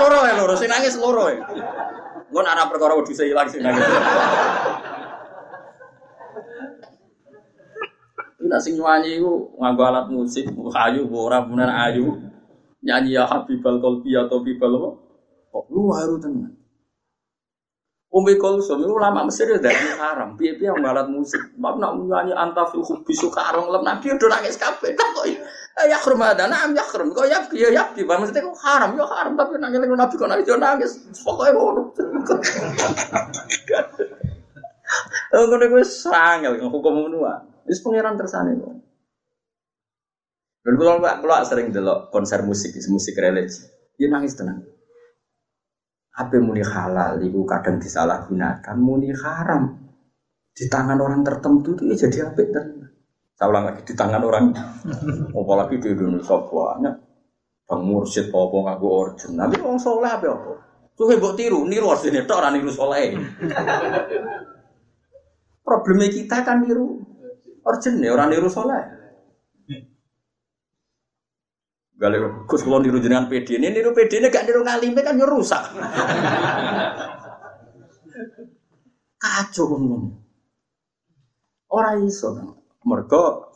[0.00, 0.56] Loro ya loro.
[0.56, 1.44] Saya nangis loro ya.
[2.32, 3.84] Gue nara perkara udah saya hilang sih nangis.
[8.40, 12.16] Tidak sing nyanyi itu nganggo alat musik, kayu, ora bener ayu.
[12.80, 14.90] nyanyi ya Habibal Kolbi Habibal apa?
[15.52, 16.56] Kok lu haru tenan.
[18.08, 20.32] Umi Kulsum itu ulama Mesir ya dari haram.
[20.32, 21.52] Biar biar balat musik.
[21.60, 24.96] Mak nak nyanyi antafil hubi suka arong lem nabi udah nangis kafe.
[24.96, 25.28] Tak kok
[25.84, 27.12] ya krum ada nam ya krum.
[27.12, 30.28] Kok ya ya ya bang maksudnya kok haram ya haram tapi nangis lagi nabi kok
[30.32, 30.92] nangis nangis.
[31.20, 31.82] Pokoknya ngono.
[35.28, 37.44] Kau gue serangel hukum menua.
[37.68, 38.72] Itu pangeran tersane kok.
[40.64, 43.64] Dan kalau kalau sering delok konser musik, musik religi,
[43.96, 44.64] dia nangis tenang.
[46.18, 49.70] Apa muni halal itu kadang disalahgunakan, muni haram
[50.50, 52.90] di tangan orang tertentu itu ya jadi apa tenang.
[53.38, 54.50] Saya ulang lagi di tangan orang,
[55.38, 56.94] apalagi di Indonesia banyak
[57.70, 59.38] bang mursyid apa ngaku origin.
[59.38, 60.52] Tapi orang soleh apa apa?
[60.98, 63.14] Tuh hebat tiru, niru origin itu orang niru soleh.
[65.62, 66.98] Problemnya kita kan niru
[67.62, 68.97] origin orang niru soleh.
[71.98, 73.58] Gale Gus kula niru jenengan PD.
[73.58, 75.58] Ini niru PD ini gak niru ngalime kan yo rusak.
[79.22, 80.14] Kacau ngomong.
[81.74, 82.38] Ora iso.
[82.86, 83.50] Mergo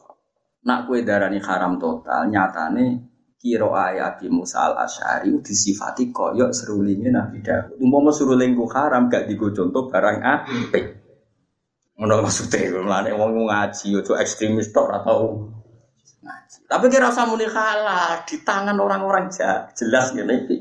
[0.67, 3.75] nak kue darani haram total, nyatane kiro
[4.19, 7.79] di Musa al Ashari disifati koyok serulingnya Nabi Dawud.
[7.79, 10.85] Umpama seruling ku haram gak digo contoh barang apik.
[11.95, 14.91] Ngono maksudnya, mulane wong ngaji ojo ekstremis tok
[16.23, 19.27] atau tapi kira usah muni halal di tangan orang-orang
[19.75, 20.57] jelas ngene iki.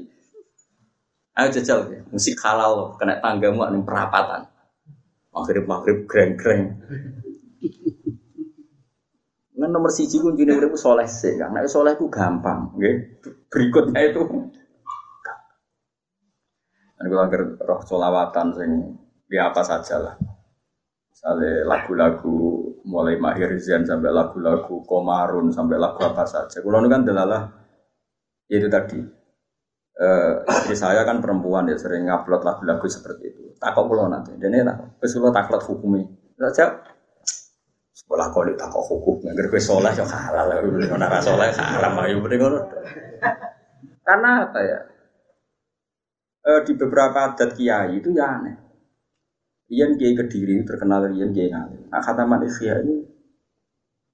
[1.37, 4.51] Ayo jajal ya, musik halal loh, kena tanggamu ning perapatan.
[5.31, 6.75] Maghrib maghrib greng greng.
[9.55, 13.21] Nah nomor siji kuncinya urip soleh sih, karena soleh itu gampang, okay?
[13.47, 14.21] Berikutnya itu
[17.01, 17.25] Dan kalau
[17.65, 18.71] roh solawatan sing
[19.25, 20.15] ya apa saja lah.
[21.09, 26.61] Misalnya lagu-lagu mulai Mahir Zain sampai lagu-lagu Komarun sampai lagu apa saja.
[26.61, 27.43] Kalau kan delalah
[28.49, 28.99] itu tadi.
[30.01, 33.43] Uh, istri saya kan perempuan ya sering ngupload lagu-lagu seperti itu.
[33.61, 34.33] Takut pulau nanti.
[34.33, 34.97] Ini takut.
[34.97, 36.09] Terus kalau takut hukumnya.
[36.41, 36.65] Saja
[37.93, 39.21] sekolah kau di takut hukum.
[39.21, 40.65] Nggak gue soleh ya halal.
[40.97, 42.01] Nara soleh haram.
[42.01, 42.65] Ayo bener
[44.01, 44.79] Karena apa ya?
[46.41, 48.70] Uh, di beberapa adat kiai itu ya aneh.
[49.71, 51.87] Ian Kiai Kediri terkenal Ian Kiai Ngalim.
[51.87, 53.07] Nah kata manusia ini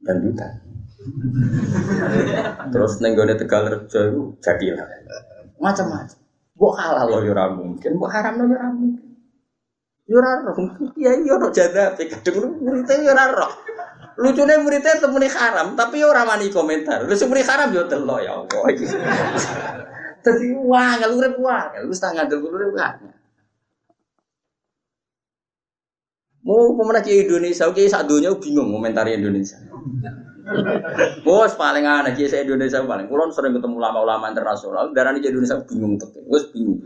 [0.05, 0.53] dangdutan.
[2.74, 4.86] Terus nenggone Tegal Rejo itu jadilah
[5.58, 6.18] macam-macam.
[6.58, 9.05] Buat halal loh yura mungkin, buat haram loh yura mungkin.
[10.08, 10.55] Yura roh,
[10.95, 13.51] iya iya roh jada, kadang muridnya yura roh.
[14.18, 17.05] Lucunya muridnya temuni haram, tapi orang mani komentar.
[17.05, 18.64] Lu semuri haram yo telo ya Allah.
[20.26, 22.89] Tadi wah, lu wah, lu setengah dulu lu wah.
[26.48, 29.60] Mau pemenang ke Indonesia, oke saat dunia bingung komentari Indonesia.
[31.28, 33.12] Bos paling aneh kiai Indonesia paling.
[33.12, 36.08] Kulon sering ketemu ulama-ulama internasional, darah ini Indonesia bingung tuh.
[36.24, 36.80] Bos bingung.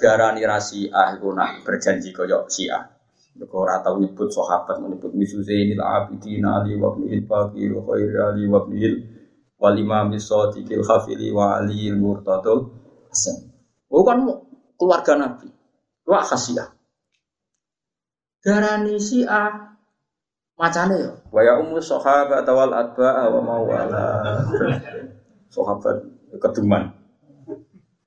[0.00, 2.80] Darah ini rasi ah nak berjanji koyok A.
[3.44, 8.16] Kau rata nyebut sahabat menyebut misu ini lah abidin ali wa ibnil baqir wa khairi
[8.20, 8.94] ali wa ibnil
[9.56, 11.88] wal imam sadiqil khafili wa ali
[13.88, 14.18] kan
[14.80, 15.48] keluarga Nabi.
[16.04, 16.79] Wah khasiah
[18.40, 18.96] darani
[19.28, 19.42] A
[20.60, 24.04] macane ya wa ya ummu sahabat wal atba wa mawala.
[25.50, 26.04] Sahabat
[26.36, 26.92] keduman.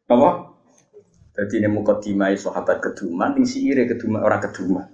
[0.08, 0.30] Apa?
[1.34, 4.86] Jadi ini mukadimai sahabat keduman ini si ire keduman orang keduman.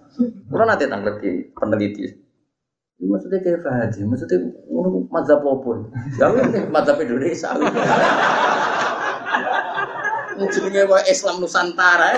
[0.48, 2.08] Kalau nanti tanggal di peneliti.
[3.00, 5.72] Ini maksudnya kayak Fahadi, maksudnya ngono mazhab apa?
[6.20, 6.28] Ya
[6.68, 7.56] mazhab Indonesia.
[10.40, 12.16] Jenenge Islam Nusantara.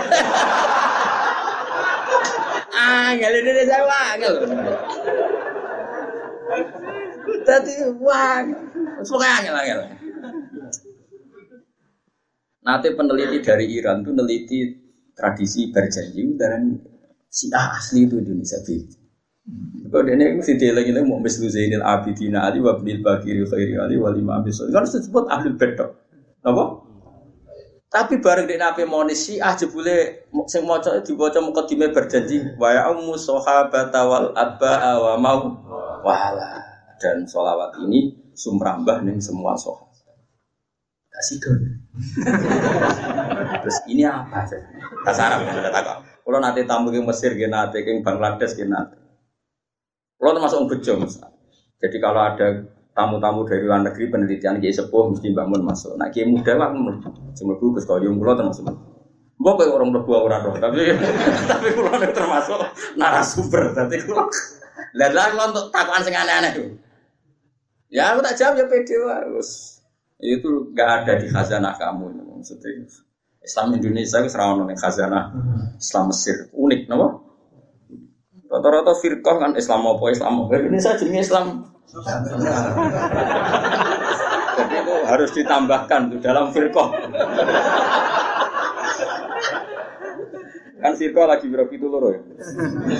[2.81, 4.33] Angel Indonesia angel.
[7.41, 8.41] Tadi wah,
[9.05, 9.79] semua angel angel.
[12.61, 14.59] Nanti peneliti dari Iran tuh neliti
[15.17, 16.77] tradisi berjanji dan
[17.25, 19.01] si asli itu Indonesia beda.
[19.91, 23.75] Kalau dia ini mesti dia lagi mau mislu Zainil Abidin Ali wa Abdul Bakir Khairi
[23.75, 25.89] Ali wa Imam Kan disebut ahli bedok.
[26.45, 26.63] Apa?
[27.91, 32.87] Tapi bareng di nabi monis si ah jebule sing maca diwaca mukadime berjanji wa ya
[32.87, 35.59] ummu sahabat wal abba wa mau
[35.99, 36.63] wala
[37.03, 39.91] dan solawat ini sumrambah nih semua sahabat.
[41.11, 41.37] Kasih.
[43.59, 44.63] Terus ini apa sih?
[45.03, 45.97] Kasar apa ada takut.
[46.23, 48.95] Kalau nanti tamu ke Mesir, ke nanti ke Bangladesh, ke nanti.
[50.15, 51.03] Kalau termasuk bejo
[51.81, 55.95] Jadi kalau ada tamu-tamu dari luar negeri penelitian kiai sepuh mesti bangun masuk.
[55.95, 56.69] Nah kiai muda lah
[57.35, 58.67] semua gus kau yang pulau termasuk.
[59.41, 60.93] Gue kayak orang berdua orang roh, tapi
[61.51, 62.61] tapi pulau termasuk
[62.99, 63.73] narasumber.
[63.73, 64.27] Tapi pulau
[64.91, 66.75] dan lah untuk takuan sing aneh-aneh.
[67.91, 69.79] Ya aku tak jawab ya pede harus.
[70.19, 72.87] Itu nggak ada di khazanah kamu maksudnya.
[73.41, 75.33] Islam Indonesia itu serawon khazanah
[75.81, 77.07] Islam Mesir unik, napa?
[78.51, 81.71] Rata-rata firqah kan Islam apa Islam apa Indonesia jenenge Islam.
[84.59, 86.89] Jadi itu harus ditambahkan tuh dalam firqah.
[90.83, 92.19] kan firqah lagi biro pitu loro ya.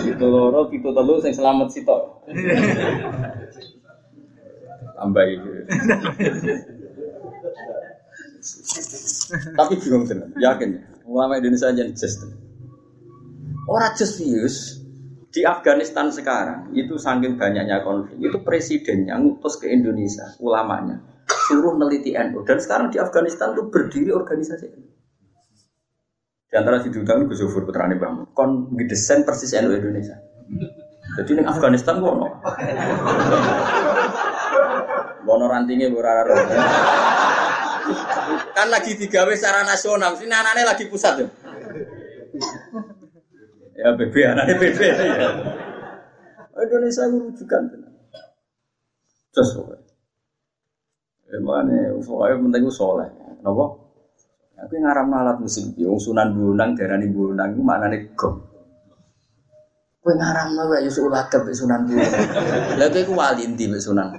[0.08, 2.24] Pitu loro, pitu telu sing selamat sitok.
[4.96, 5.50] Tambah itu.
[9.60, 10.82] Tapi bingung tenan, yakin ya.
[11.04, 12.24] Ulama Indonesia aja just.
[13.68, 14.16] Orang just
[15.32, 21.00] di Afghanistan sekarang itu saking banyaknya konflik itu presidennya ngutus ke Indonesia ulamanya
[21.48, 24.68] suruh meneliti NU dan sekarang di Afghanistan itu berdiri organisasi
[26.52, 30.20] di antara duta itu Gus Zufur putrane Bang kon ngedesain persis NU Indonesia.
[31.16, 32.28] Jadi di Afghanistan kok no
[35.24, 36.36] Bono rantingnya berara
[38.52, 41.28] kan lagi digawe secara nasional sini anaknya lagi pusat ya
[43.82, 45.30] Ya BB anaknya BB ya.
[46.62, 47.62] Indonesia rujukan
[49.34, 49.90] Terus pokoknya.
[51.34, 53.10] Emangnya pokoknya penting itu soleh.
[53.42, 53.66] Kenapa?
[54.62, 58.38] Aku ngaram alat musik, yang sunan bunang, darani bunang, itu mana nih gom.
[60.06, 62.14] Kue ngaram nawa Yusuf Ulagab sunan bunang.
[62.78, 64.14] Lagi aku wali inti sunan.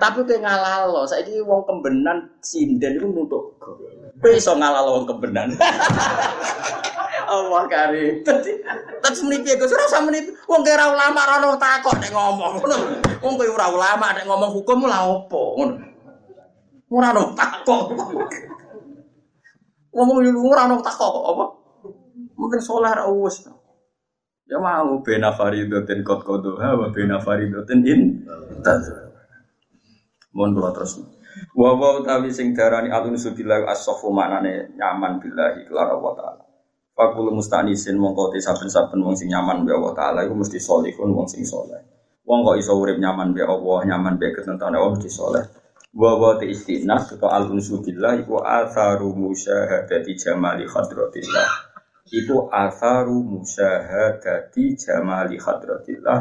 [0.00, 3.76] Tapi kue ngalalo, saya ini wong kembenan sinden itu nutuk gom.
[4.24, 5.52] Kue iso ngalalo wong kembenan.
[7.32, 8.20] Allah karim.
[8.20, 8.52] Dadi
[9.00, 10.36] terus menipi Gus ora usah menipi.
[10.44, 12.76] Wong kira ulama ora ono takok nek ngomong ngono.
[13.24, 15.74] Wong kowe ora ulama nek ngomong hukum lha opo ngono.
[16.92, 17.84] Ora ono takok.
[19.96, 21.44] Lu ora ono takok kok apa?
[22.36, 23.08] Mungkin saleh ra.
[24.52, 28.20] Ya mau bena faridoten kot kodo ha wa bena faridoten in.
[30.36, 31.00] Mohon kula terus.
[31.56, 36.41] Wa wa utawi sing darani alun subillah as-safu maknane nyaman billahi kelar Allah taala.
[36.92, 41.24] Fakul mustanisin mongko te saben-saben wong sing nyaman be Allah taala iku mesti salihun wong
[41.24, 41.80] sing saleh.
[42.28, 45.44] Wong kok iso urip nyaman be Allah, nyaman be ketentuan Allah mesti saleh.
[45.92, 51.48] Wa wa te istinas atau al billah iku atharu musyahadati jamali hadratillah.
[52.12, 56.18] Iku atharu musyahadati jamali hadratillah.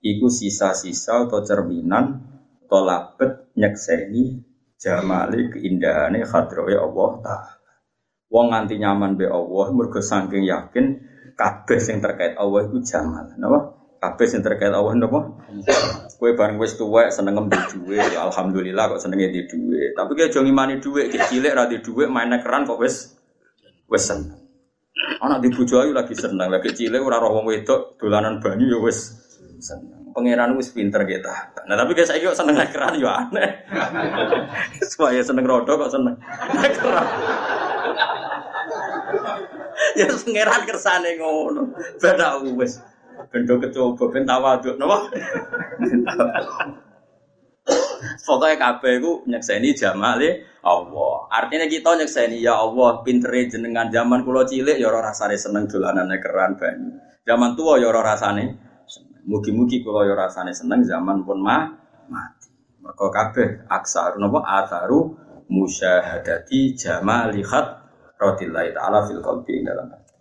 [0.00, 2.24] Iku sisa-sisa atau cerminan
[2.64, 4.40] atau labet nyekseni
[4.80, 7.59] jamali keindahane hadrawe Allah taala.
[8.30, 11.02] Wong nganti nyaman be Allah mergo saking yakin
[11.34, 13.26] kabeh sing terkait Allah itu jamal.
[13.34, 13.58] Napa?
[13.98, 15.34] Kabeh sing terkait Allah napa?
[16.14, 19.96] Kowe bareng wis tuwek seneng ngembe dhuwit, ya alhamdulillah kok senenge di dhuwit.
[19.98, 23.18] Tapi kowe aja ngimani dhuwit, ki cilik ra di dhuwit main keran kok wis
[23.90, 24.36] wis seneng.
[25.24, 28.78] Anak di bojo ayu lagi seneng, lagi cilik ora roh wong wedok dolanan banyu ya
[28.78, 29.16] wis
[29.58, 30.12] seneng.
[30.14, 31.56] Pangeran wis pinter kita.
[31.66, 33.48] Nah tapi kayak saya kok seneng keran ya aneh.
[34.92, 36.14] Supaya seneng rodok kok seneng
[36.78, 37.06] keran
[39.98, 41.74] ya pangeran kersane ngono.
[41.98, 42.80] Beda wis.
[43.28, 44.98] Bendo kecoba ben tawaduk napa?
[48.00, 51.28] Pokoknya kabeh iku nyekseni jamale Allah.
[51.28, 56.16] Artinya kita nyekseni ya Allah pintere jenengan zaman kula cilik ya ora rasane seneng dolanane
[56.16, 56.96] keran banyu.
[57.26, 58.70] Zaman tua ya ora rasane
[59.20, 61.76] Mugi-mugi kula ya rasane seneng zaman pun mah
[62.08, 62.48] mati.
[62.80, 65.12] Mergo kabeh aksar napa atharu
[65.52, 67.79] musyahadati jamali khat
[68.20, 70.12] radillahi ta'ala fil qalbi dalam hati.